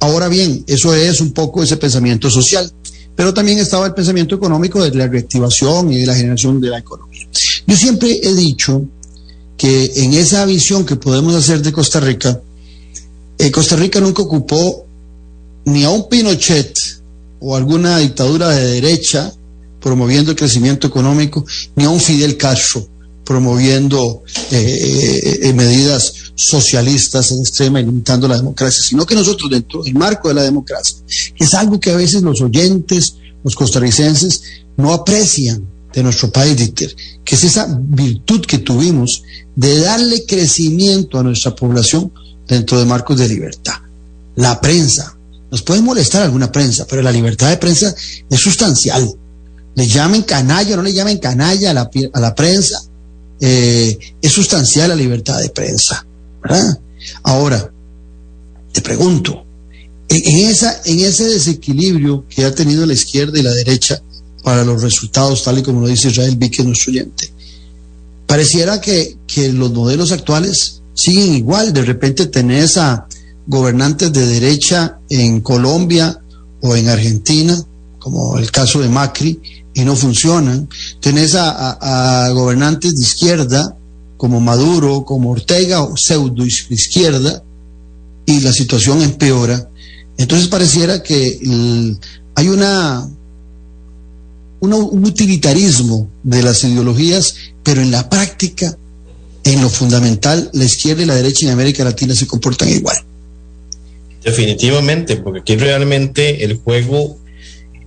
[0.00, 2.70] Ahora bien, eso es un poco ese pensamiento social,
[3.16, 6.78] pero también estaba el pensamiento económico de la reactivación y de la generación de la
[6.78, 7.26] economía.
[7.66, 8.84] Yo siempre he dicho
[9.56, 12.40] que en esa visión que podemos hacer de Costa Rica,
[13.38, 14.86] eh, Costa Rica nunca ocupó
[15.64, 16.78] ni a un Pinochet
[17.40, 19.32] o alguna dictadura de derecha
[19.80, 21.44] promoviendo el crecimiento económico,
[21.74, 22.86] ni a un Fidel Castro
[23.26, 24.22] promoviendo
[24.52, 29.94] eh, eh, medidas socialistas en extrema y limitando la democracia, sino que nosotros dentro del
[29.94, 34.42] marco de la democracia, que es algo que a veces los oyentes, los costarricenses,
[34.76, 39.24] no aprecian de nuestro país, Dieter, que es esa virtud que tuvimos
[39.56, 42.12] de darle crecimiento a nuestra población
[42.46, 43.74] dentro de marcos de libertad.
[44.36, 45.16] La prensa,
[45.50, 47.92] nos puede molestar alguna prensa, pero la libertad de prensa
[48.30, 49.10] es sustancial.
[49.74, 52.82] Le llamen canalla no le llamen canalla a la, a la prensa,
[53.40, 56.06] eh, es sustancial la libertad de prensa.
[56.42, 56.78] ¿verdad?
[57.22, 57.70] Ahora,
[58.72, 59.44] te pregunto,
[60.08, 64.00] en, esa, en ese desequilibrio que ha tenido la izquierda y la derecha
[64.42, 67.32] para los resultados, tal y como lo dice Israel Vique, nuestro oyente,
[68.26, 71.72] pareciera que, que los modelos actuales siguen igual.
[71.72, 73.06] De repente tenés a
[73.46, 76.20] gobernantes de derecha en Colombia
[76.60, 77.60] o en Argentina,
[77.98, 79.40] como el caso de Macri,
[79.76, 80.68] y no funcionan.
[81.00, 83.76] Tenés a, a, gobernantes de izquierda,
[84.16, 87.42] como Maduro, como Ortega, o pseudo izquierda,
[88.24, 89.68] y la situación empeora.
[90.16, 91.38] Entonces pareciera que
[92.34, 93.06] hay una,
[94.60, 98.76] un utilitarismo de las ideologías, pero en la práctica
[99.44, 102.96] en lo fundamental, la izquierda y la derecha en América Latina se comportan igual.
[104.24, 107.18] Definitivamente, porque aquí realmente el juego,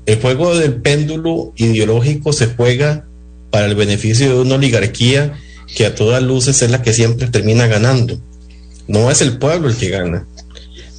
[0.10, 3.06] el juego del péndulo ideológico se juega
[3.52, 5.40] para el beneficio de una oligarquía
[5.76, 8.20] que a todas luces es la que siempre termina ganando.
[8.88, 10.28] No es el pueblo el que gana,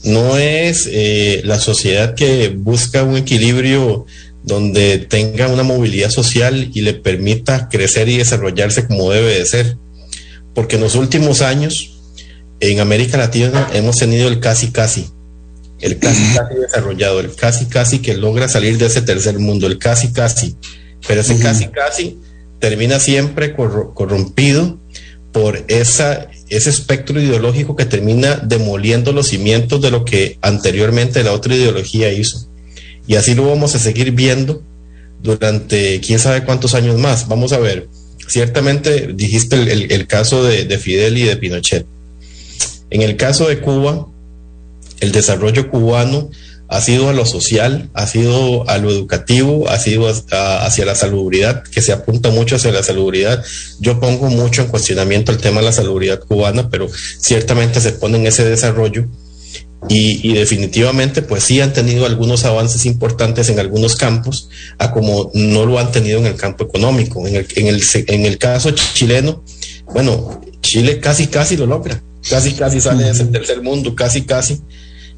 [0.04, 4.06] no es eh, la sociedad que busca un equilibrio
[4.44, 9.76] donde tenga una movilidad social y le permita crecer y desarrollarse como debe de ser.
[10.54, 11.98] Porque en los últimos años
[12.60, 15.08] en América Latina hemos tenido el casi casi,
[15.80, 19.78] el casi casi desarrollado, el casi casi que logra salir de ese tercer mundo, el
[19.78, 20.56] casi casi,
[21.06, 22.18] pero ese casi casi
[22.58, 24.78] termina siempre corrompido
[25.32, 31.32] por esa, ese espectro ideológico que termina demoliendo los cimientos de lo que anteriormente la
[31.32, 32.48] otra ideología hizo.
[33.06, 34.62] Y así lo vamos a seguir viendo
[35.22, 37.28] durante quién sabe cuántos años más.
[37.28, 37.88] Vamos a ver,
[38.28, 41.86] ciertamente dijiste el, caso de, de, Fidel y de Pinochet.
[42.90, 44.08] En el caso de Cuba,
[45.00, 46.30] el desarrollo cubano
[46.70, 51.64] ha sido a lo social, ha sido a lo educativo, ha sido hacia la salubridad,
[51.64, 53.44] que se apunta mucho hacia la salubridad.
[53.80, 56.88] Yo pongo mucho en cuestionamiento el tema de la salubridad cubana, pero
[57.18, 59.08] ciertamente se pone en ese desarrollo.
[59.88, 64.48] Y, definitivamente, pues sí han tenido algunos avances importantes en algunos campos,
[64.78, 67.26] a como no lo han tenido en el campo económico.
[67.26, 69.42] En el, en el, en el caso chileno,
[69.92, 74.60] bueno, Chile casi, casi lo logra, casi, casi sale de ese tercer mundo, casi, casi,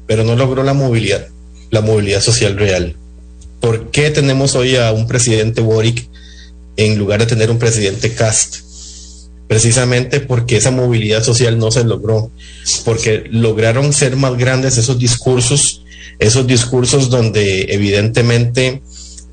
[0.07, 1.27] pero no logró la movilidad
[1.73, 2.95] la movilidad social real.
[3.59, 6.07] ¿Por qué tenemos hoy a un presidente Boric
[6.77, 8.57] en lugar de tener un presidente Cast?
[9.47, 12.31] Precisamente porque esa movilidad social no se logró,
[12.85, 15.83] porque lograron ser más grandes esos discursos,
[16.19, 18.83] esos discursos donde evidentemente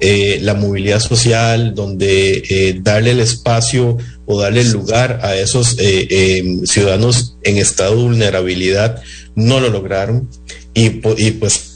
[0.01, 5.77] eh, la movilidad social, donde eh, darle el espacio o darle el lugar a esos
[5.79, 9.03] eh, ciudadanos en estado de vulnerabilidad,
[9.35, 10.29] no lo lograron.
[10.75, 11.67] Y, pues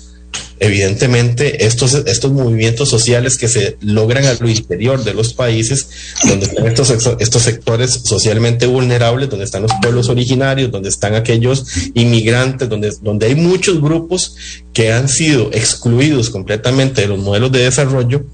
[0.60, 5.88] evidentemente estos, estos movimientos sociales que se logran a lo interior de los países,
[6.26, 11.66] donde están estos, estos sectores socialmente vulnerables, donde están los pueblos originarios, donde están aquellos
[11.94, 14.36] inmigrantes, donde, donde hay muchos grupos
[14.72, 18.24] que han sido excluidos completamente de los modelos de desarrollo,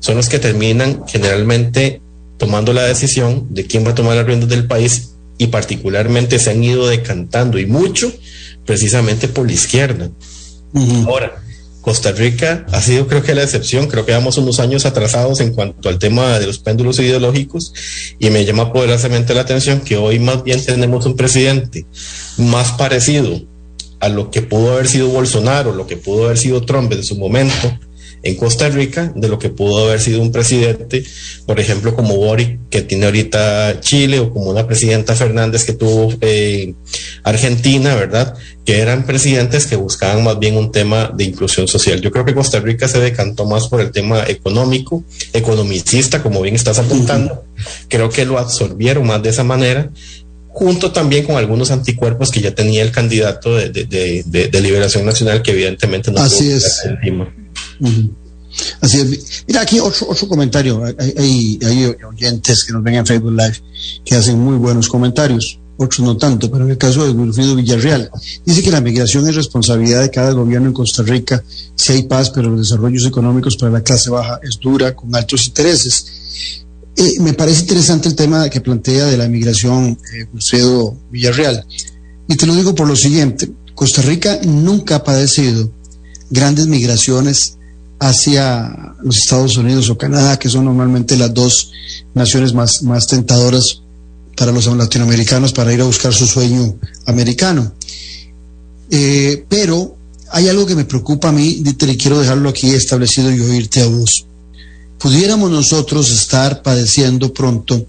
[0.00, 2.00] son los que terminan generalmente
[2.36, 6.50] tomando la decisión de quién va a tomar las riendas del país y particularmente se
[6.50, 8.12] han ido decantando y mucho
[8.64, 10.10] precisamente por la izquierda.
[11.06, 11.42] Ahora,
[11.80, 15.52] Costa Rica ha sido creo que la excepción, creo que vamos unos años atrasados en
[15.52, 17.72] cuanto al tema de los péndulos ideológicos
[18.18, 21.86] y me llama poderosamente la atención que hoy más bien tenemos un presidente
[22.36, 23.40] más parecido
[23.98, 27.16] a lo que pudo haber sido Bolsonaro, lo que pudo haber sido Trump en su
[27.16, 27.78] momento,
[28.22, 31.02] en Costa Rica de lo que pudo haber sido un presidente,
[31.46, 36.12] por ejemplo, como Boric, que tiene ahorita Chile, o como una presidenta Fernández que tuvo
[36.20, 36.74] eh,
[37.22, 38.34] Argentina, ¿verdad?
[38.64, 42.00] Que eran presidentes que buscaban más bien un tema de inclusión social.
[42.00, 45.02] Yo creo que Costa Rica se decantó más por el tema económico,
[45.32, 47.44] economicista, como bien estás apuntando.
[47.88, 49.90] Creo que lo absorbieron más de esa manera
[50.52, 55.52] junto también con algunos anticuerpos que ya tenía el candidato de, de, Liberación Nacional, que
[55.52, 56.84] evidentemente no Así es.
[56.84, 57.32] encima.
[58.80, 59.44] Así es.
[59.46, 60.82] Mira, aquí otro, otro comentario.
[60.84, 63.62] Hay, hay, oyentes que nos ven en Facebook Live
[64.04, 68.10] que hacen muy buenos comentarios, otros no tanto, pero en el caso de Wilfrido Villarreal,
[68.44, 71.42] dice que la migración es responsabilidad de cada gobierno en Costa Rica.
[71.74, 75.46] Si hay paz, pero los desarrollos económicos para la clase baja es dura, con altos
[75.46, 76.64] intereses.
[76.96, 80.26] Eh, me parece interesante el tema que plantea de la migración, eh,
[81.10, 81.64] Villarreal.
[82.28, 85.72] Y te lo digo por lo siguiente, Costa Rica nunca ha padecido
[86.30, 87.56] grandes migraciones
[88.00, 91.70] hacia los Estados Unidos o Canadá, que son normalmente las dos
[92.14, 93.82] naciones más, más tentadoras
[94.36, 96.74] para los latinoamericanos para ir a buscar su sueño
[97.06, 97.72] americano.
[98.90, 99.96] Eh, pero
[100.30, 103.86] hay algo que me preocupa a mí, y quiero dejarlo aquí establecido y oírte a
[103.86, 104.26] vos.
[104.98, 107.86] Pudiéramos nosotros estar padeciendo pronto,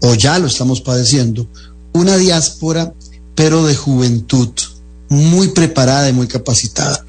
[0.00, 1.46] o ya lo estamos padeciendo,
[1.92, 2.92] una diáspora,
[3.36, 4.50] pero de juventud,
[5.08, 7.04] muy preparada y muy capacitada.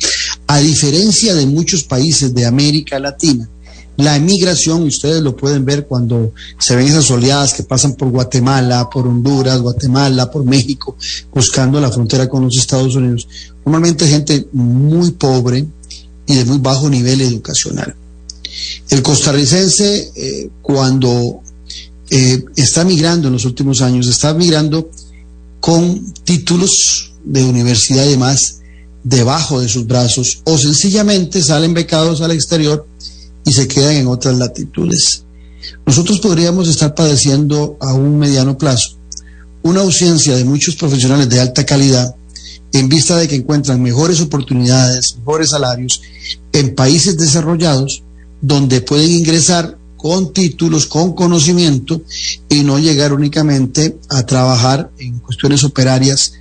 [0.48, 3.50] A diferencia de muchos países de América Latina,
[3.98, 8.90] la emigración, ustedes lo pueden ver cuando se ven esas oleadas que pasan por Guatemala,
[8.90, 10.98] por Honduras, Guatemala, por México,
[11.32, 13.28] buscando la frontera con los Estados Unidos.
[13.64, 15.66] Normalmente gente muy pobre
[16.26, 17.96] y de muy bajo nivel educacional.
[18.90, 21.42] El costarricense, eh, cuando
[22.10, 24.90] eh, está migrando en los últimos años, está migrando
[25.60, 28.63] con títulos de universidad y demás
[29.04, 32.88] debajo de sus brazos o sencillamente salen becados al exterior
[33.46, 35.24] y se quedan en otras latitudes.
[35.86, 38.98] Nosotros podríamos estar padeciendo a un mediano plazo
[39.64, 42.16] una ausencia de muchos profesionales de alta calidad
[42.74, 46.02] en vista de que encuentran mejores oportunidades, mejores salarios
[46.52, 48.04] en países desarrollados
[48.42, 52.02] donde pueden ingresar con títulos, con conocimiento
[52.50, 56.34] y no llegar únicamente a trabajar en cuestiones operarias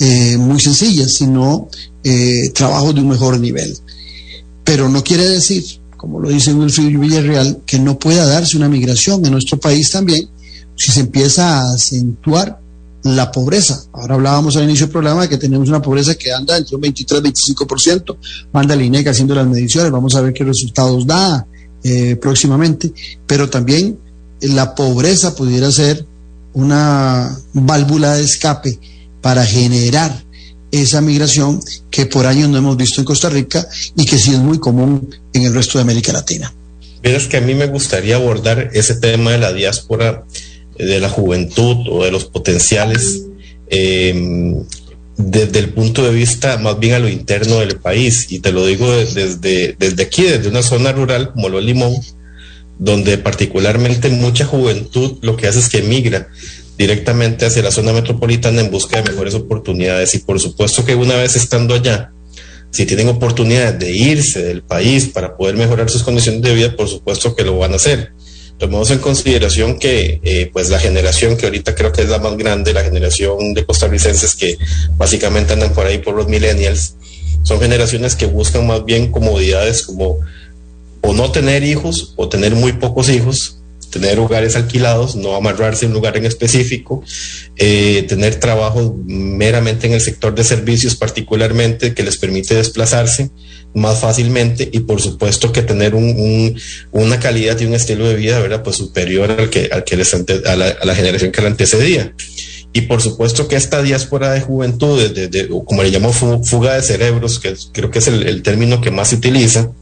[0.00, 1.68] eh, muy sencillas, sino
[2.04, 3.76] eh, trabajos de un mejor nivel.
[4.64, 5.64] Pero no quiere decir,
[5.96, 10.28] como lo dice Wilfried Villarreal, que no pueda darse una migración en nuestro país también
[10.76, 12.60] si se empieza a acentuar
[13.02, 13.82] la pobreza.
[13.92, 16.82] Ahora hablábamos al inicio del programa de que tenemos una pobreza que anda entre un
[16.82, 18.16] 23 25%.
[18.52, 21.46] Manda el INEC haciendo las mediciones, vamos a ver qué resultados da
[21.82, 22.92] eh, próximamente.
[23.26, 23.98] Pero también
[24.40, 26.06] la pobreza pudiera ser
[26.52, 28.78] una válvula de escape
[29.20, 30.24] para generar
[30.70, 31.60] esa migración
[31.90, 33.66] que por años no hemos visto en Costa Rica
[33.96, 36.52] y que sí es muy común en el resto de América Latina.
[37.02, 40.24] Verás que a mí me gustaría abordar ese tema de la diáspora
[40.76, 43.24] de la juventud o de los potenciales
[43.68, 44.54] eh,
[45.16, 48.26] desde el punto de vista más bien a lo interno del país.
[48.30, 51.94] Y te lo digo desde, desde aquí, desde una zona rural como lo Limón,
[52.78, 56.28] donde particularmente mucha juventud lo que hace es que emigra
[56.78, 60.14] directamente hacia la zona metropolitana en busca de mejores oportunidades.
[60.14, 62.12] Y por supuesto que una vez estando allá,
[62.70, 66.88] si tienen oportunidades de irse del país para poder mejorar sus condiciones de vida, por
[66.88, 68.12] supuesto que lo van a hacer
[68.58, 72.36] tomemos en consideración que eh, pues la generación que ahorita creo que es la más
[72.36, 74.58] grande, la generación de costarricenses que
[74.96, 76.96] básicamente andan por ahí por los millennials,
[77.44, 80.18] son generaciones que buscan más bien comodidades como
[81.00, 83.57] o no tener hijos o tener muy pocos hijos,
[83.90, 87.02] tener hogares alquilados, no amarrarse en un lugar en específico,
[87.56, 93.30] eh, tener trabajo meramente en el sector de servicios particularmente que les permite desplazarse
[93.74, 96.58] más fácilmente y por supuesto que tener un,
[96.92, 98.62] una calidad y un estilo de vida, ¿verdad?
[98.62, 102.14] Pues superior al que, al que les a, la, generación que la antecedía.
[102.72, 107.38] Y por supuesto que esta diáspora de juventud, de, como le llamo fuga de cerebros,
[107.38, 109.72] que creo que es el, el término que más se utiliza,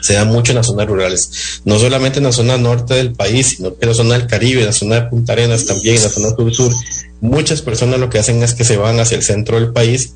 [0.00, 3.56] se da mucho en las zonas rurales, no solamente en la zona norte del país,
[3.56, 6.02] sino que en la zona del Caribe, en la zona de Punta Arenas también, en
[6.02, 6.72] la zona sur-sur.
[7.20, 10.12] Muchas personas lo que hacen es que se van hacia el centro del país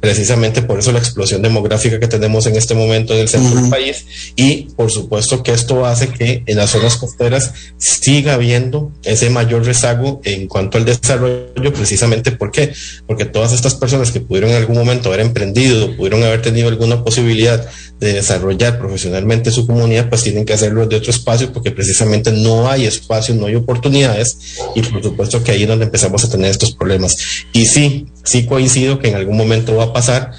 [0.00, 3.70] precisamente por eso la explosión demográfica que tenemos en este momento en el centro del
[3.70, 4.04] país.
[4.36, 9.64] Y por supuesto que esto hace que en las zonas costeras siga habiendo ese mayor
[9.64, 12.72] rezago en cuanto al desarrollo precisamente ¿por qué?
[13.06, 17.04] porque todas estas personas que pudieron en algún momento haber emprendido pudieron haber tenido alguna
[17.04, 17.66] posibilidad
[18.00, 22.70] de desarrollar profesionalmente su comunidad pues tienen que hacerlo de otro espacio porque precisamente no
[22.70, 24.38] hay espacio, no hay oportunidades
[24.74, 27.16] y por supuesto que ahí es donde empezamos a tener estos problemas.
[27.52, 30.32] Y sí, sí coincido que en algún momento va a pasar.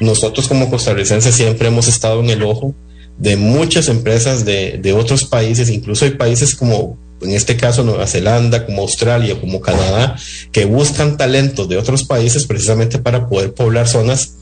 [0.00, 2.74] Nosotros como costarricenses siempre hemos estado en el ojo
[3.18, 8.06] de muchas empresas de, de otros países, incluso hay países como en este caso Nueva
[8.06, 10.16] Zelanda, como Australia, como Canadá,
[10.50, 14.38] que buscan talentos de otros países precisamente para poder poblar zonas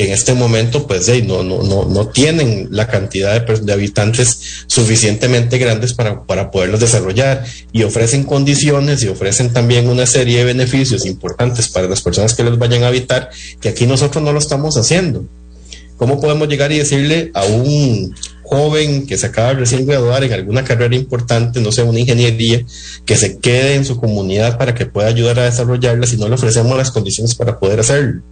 [0.00, 6.24] en este momento pues no, no, no, tienen la cantidad de, habitantes suficientemente grandes para,
[6.24, 11.86] para poderlos desarrollar y ofrecen condiciones y ofrecen también una serie de beneficios importantes para
[11.86, 13.28] las personas que los vayan a habitar
[13.60, 15.26] que aquí nosotros no lo estamos haciendo.
[15.98, 20.32] ¿Cómo podemos llegar y decirle a un joven que se acaba de recién graduar en
[20.32, 22.64] alguna carrera importante, no sé, una ingeniería,
[23.04, 26.36] que se quede en su comunidad para que pueda ayudar a desarrollarla si no le
[26.36, 28.22] ofrecemos las condiciones para poder hacerlo?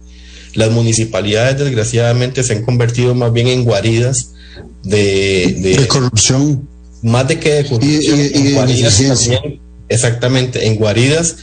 [0.53, 4.33] Las municipalidades, desgraciadamente, se han convertido más bien en guaridas
[4.83, 6.67] de, corrupción.
[7.01, 11.37] Más de que de corrupción, en guaridas también, exactamente, en guaridas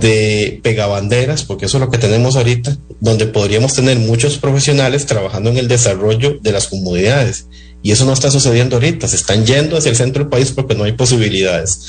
[0.00, 5.50] de pegabanderas, porque eso es lo que tenemos ahorita, donde podríamos tener muchos profesionales trabajando
[5.50, 7.46] en el desarrollo de las comunidades.
[7.82, 10.76] Y eso no está sucediendo ahorita, se están yendo hacia el centro del país porque
[10.76, 11.80] no hay posibilidades.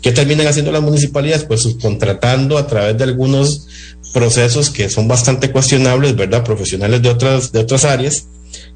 [0.00, 1.44] ¿Qué terminan haciendo las municipalidades?
[1.44, 3.66] Pues subcontratando a través de algunos
[4.14, 6.42] procesos que son bastante cuestionables, ¿verdad?
[6.42, 8.28] Profesionales de otras, de otras áreas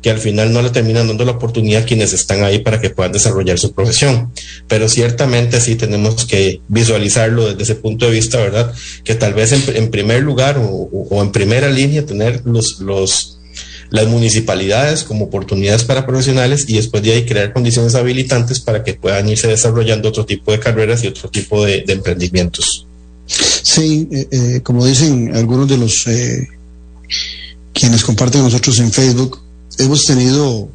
[0.06, 2.90] que al final no le terminan dando la oportunidad a quienes están ahí para que
[2.90, 4.30] puedan desarrollar su profesión.
[4.68, 8.72] Pero ciertamente sí tenemos que visualizarlo desde ese punto de vista, ¿verdad?
[9.02, 13.40] Que tal vez en, primer lugar o, en primera línea tener los,
[13.90, 18.94] las municipalidades como oportunidades para profesionales y después de ahí crear condiciones habilitantes para que
[18.94, 22.86] puedan irse desarrollando otro tipo de carreras y otro tipo de emprendimientos.
[23.26, 26.46] Sí, eh, eh, como dicen algunos de los eh,
[27.72, 29.40] quienes comparten nosotros en Facebook,
[29.78, 30.68] hemos tenido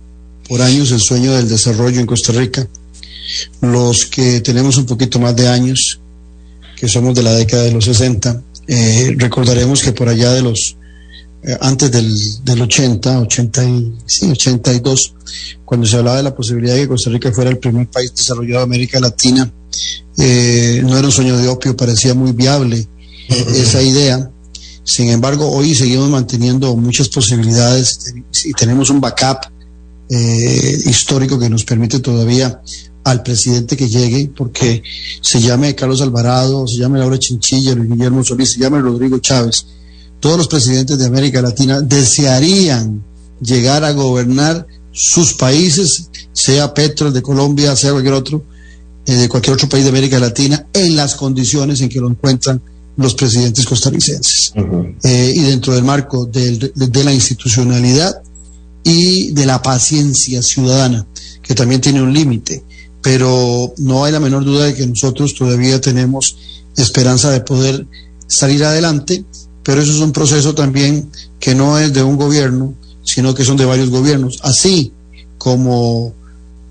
[0.47, 2.68] por años el sueño del desarrollo en Costa Rica.
[3.62, 5.99] Los que tenemos un poquito más de años,
[6.76, 8.41] que somos de la década de los 60,
[9.18, 10.78] recordaremos que por allá de los
[11.60, 15.16] antes del, del 80, 80 y, sí, 82,
[15.66, 18.60] cuando se hablaba de la posibilidad de que Costa Rica fuera el primer país desarrollado
[18.60, 19.52] de América Latina,
[20.18, 22.88] eh, no era un sueño de opio, parecía muy viable
[23.30, 24.30] esa idea.
[24.84, 28.14] Sin embargo, hoy seguimos manteniendo muchas posibilidades
[28.46, 29.52] y tenemos un backup
[30.10, 32.62] eh, histórico que nos permite todavía
[33.04, 34.84] al presidente que llegue, porque
[35.22, 39.66] se llame Carlos Alvarado, se llame Laura Chinchilla, Luis Guillermo Solís, se llame Rodrigo Chávez,
[40.20, 43.04] todos los presidentes de América Latina desearían
[43.42, 48.44] llegar a gobernar sus países, sea Petro, de Colombia, sea cualquier otro,
[49.06, 52.62] eh, de cualquier otro país de América Latina, en las condiciones en que lo encuentran
[52.98, 54.54] los presidentes costarricenses.
[55.04, 56.72] Eh, y dentro del marco de,
[57.04, 58.22] la institucionalidad
[58.84, 61.06] y de la paciencia ciudadana,
[61.42, 62.64] que también tiene un límite.
[63.02, 66.38] Pero no hay la menor duda de que nosotros todavía tenemos
[66.78, 67.88] esperanza de poder
[68.28, 69.26] salir adelante,
[69.64, 73.58] pero eso es un proceso también que no es de un gobierno, sino que son
[73.58, 74.39] de varios gobiernos.
[74.44, 74.94] Así
[75.38, 76.14] como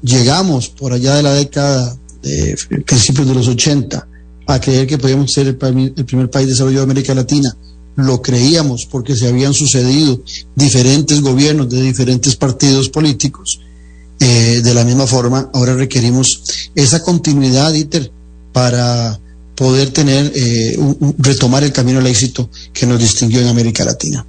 [0.03, 2.57] llegamos por allá de la década de
[2.87, 4.07] principios de los 80
[4.55, 7.55] a creer que podíamos ser el, primer país desarrollado de América Latina.
[7.97, 10.21] Lo creíamos porque se habían sucedido
[10.55, 13.61] diferentes gobiernos de diferentes partidos políticos.
[14.19, 18.11] Eh, de la misma forma, ahora requerimos esa continuidad, Dieter,
[18.53, 19.19] para
[19.55, 20.79] poder tener, eh,
[21.19, 24.27] retomar el camino al éxito que nos distinguió en América Latina.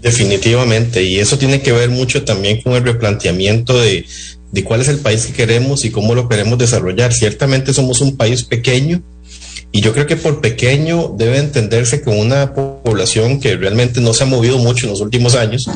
[0.00, 4.06] Definitivamente, y eso tiene que ver mucho también con el replanteamiento de,
[4.52, 7.12] de cuál es el país que queremos y cómo lo queremos desarrollar.
[7.12, 9.02] Ciertamente somos un país pequeño
[9.72, 14.24] y yo creo que por pequeño debe entenderse con una población que realmente no se
[14.24, 15.68] ha movido mucho en los últimos años,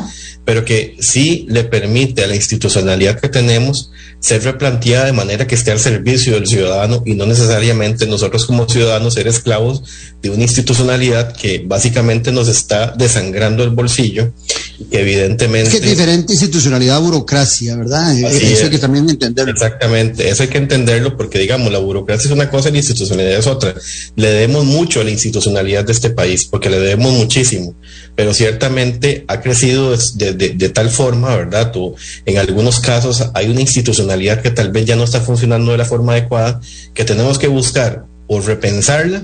[0.44, 3.90] pero que sí le permite a la institucionalidad que tenemos
[4.20, 8.68] ser replanteada de manera que esté al servicio del ciudadano y no necesariamente nosotros como
[8.68, 9.82] ciudadanos ser esclavos
[10.20, 14.32] de una institucionalidad que básicamente nos está desangrando el bolsillo
[14.78, 15.74] y que evidentemente...
[15.74, 18.14] Es que diferente institucionalidad, burocracia, ¿verdad?
[18.18, 19.52] eso hay que también entenderlo.
[19.52, 23.38] Exactamente, eso hay que entenderlo porque digamos, la burocracia es una cosa y la institucionalidad
[23.38, 23.74] es otra.
[24.16, 27.74] Le debemos mucho a la institucionalidad de este país porque le debemos muchísimo,
[28.14, 31.72] pero ciertamente ha crecido de, de tal forma, ¿verdad?
[31.72, 31.94] Tú,
[32.26, 34.09] en algunos casos hay una institucionalidad
[34.42, 36.60] que tal vez ya no está funcionando de la forma adecuada,
[36.94, 39.22] que tenemos que buscar o repensarla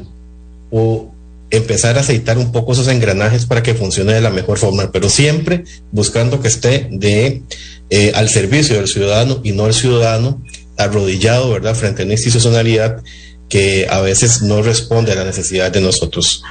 [0.70, 1.12] o
[1.50, 5.08] empezar a aceitar un poco esos engranajes para que funcione de la mejor forma, pero
[5.08, 7.42] siempre buscando que esté de
[7.90, 10.42] eh, al servicio del ciudadano y no el ciudadano
[10.76, 13.02] arrodillado, ¿verdad?, frente a una institucionalidad
[13.48, 16.42] que a veces no responde a la necesidad de nosotros.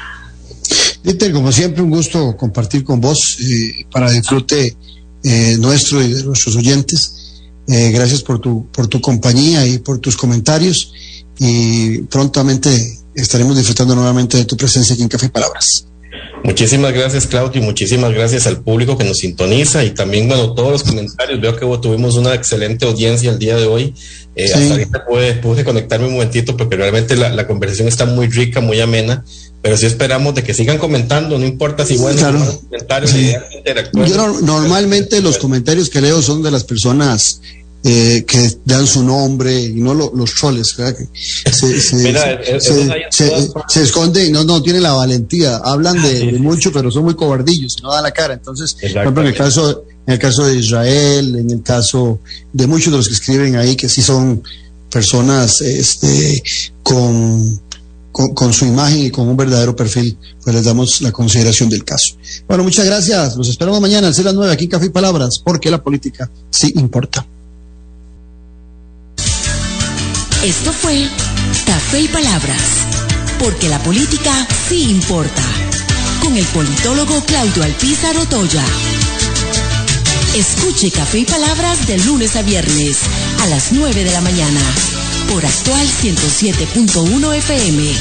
[1.04, 4.76] Dieter, como siempre, un gusto compartir con vos eh, para disfrute
[5.24, 7.25] eh, nuestro y de nuestros oyentes.
[7.68, 10.94] Eh, gracias por tu, por tu compañía y por tus comentarios
[11.40, 12.70] y prontamente
[13.16, 15.88] estaremos disfrutando nuevamente de tu presencia aquí en Café Palabras.
[16.44, 20.72] Muchísimas gracias, Claudio, y muchísimas gracias al público que nos sintoniza y también, bueno, todos
[20.72, 21.42] los comentarios.
[21.42, 23.96] Veo que tuvimos una excelente audiencia el día de hoy.
[24.36, 25.06] Eh, Hasta ahorita
[25.42, 29.26] pude, conectarme un momentito porque realmente la, la, conversación está muy rica, muy amena,
[29.66, 32.22] pero sí esperamos de que sigan comentando, no importa si bueno,
[32.70, 33.12] comentarios,
[33.94, 37.42] Yo normalmente los comentarios que leo son de las personas
[37.84, 41.82] eh, que dan su nombre y no los troles, se,
[43.10, 47.92] se, esconden, no, no tienen la valentía, hablan de, mucho, pero son muy cobardillos, no
[47.92, 48.36] dan la cara.
[48.36, 52.20] Entonces, por ejemplo, en el caso, en el caso de Israel, en el caso
[52.54, 54.44] de muchos de los que escriben ahí, que sí son
[54.92, 56.44] personas este,
[58.16, 62.16] con, su imagen y con un verdadero perfil, pues les damos la consideración del caso.
[62.48, 63.36] Bueno, muchas gracias.
[63.36, 66.30] Los esperamos mañana al ser las 9 aquí en Café y Palabras, porque la política
[66.50, 67.26] sí importa.
[70.46, 71.08] Esto fue
[71.66, 72.62] Café y Palabras,
[73.38, 75.44] porque la política sí importa,
[76.22, 78.64] con el politólogo Claudio Alpizar Otoya.
[80.38, 83.00] Escuche Café y Palabras de lunes a viernes
[83.42, 84.62] a las 9 de la mañana
[85.28, 87.94] por actual 107.1 FM.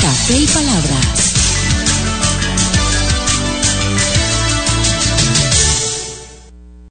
[0.00, 1.27] Café y Palabras.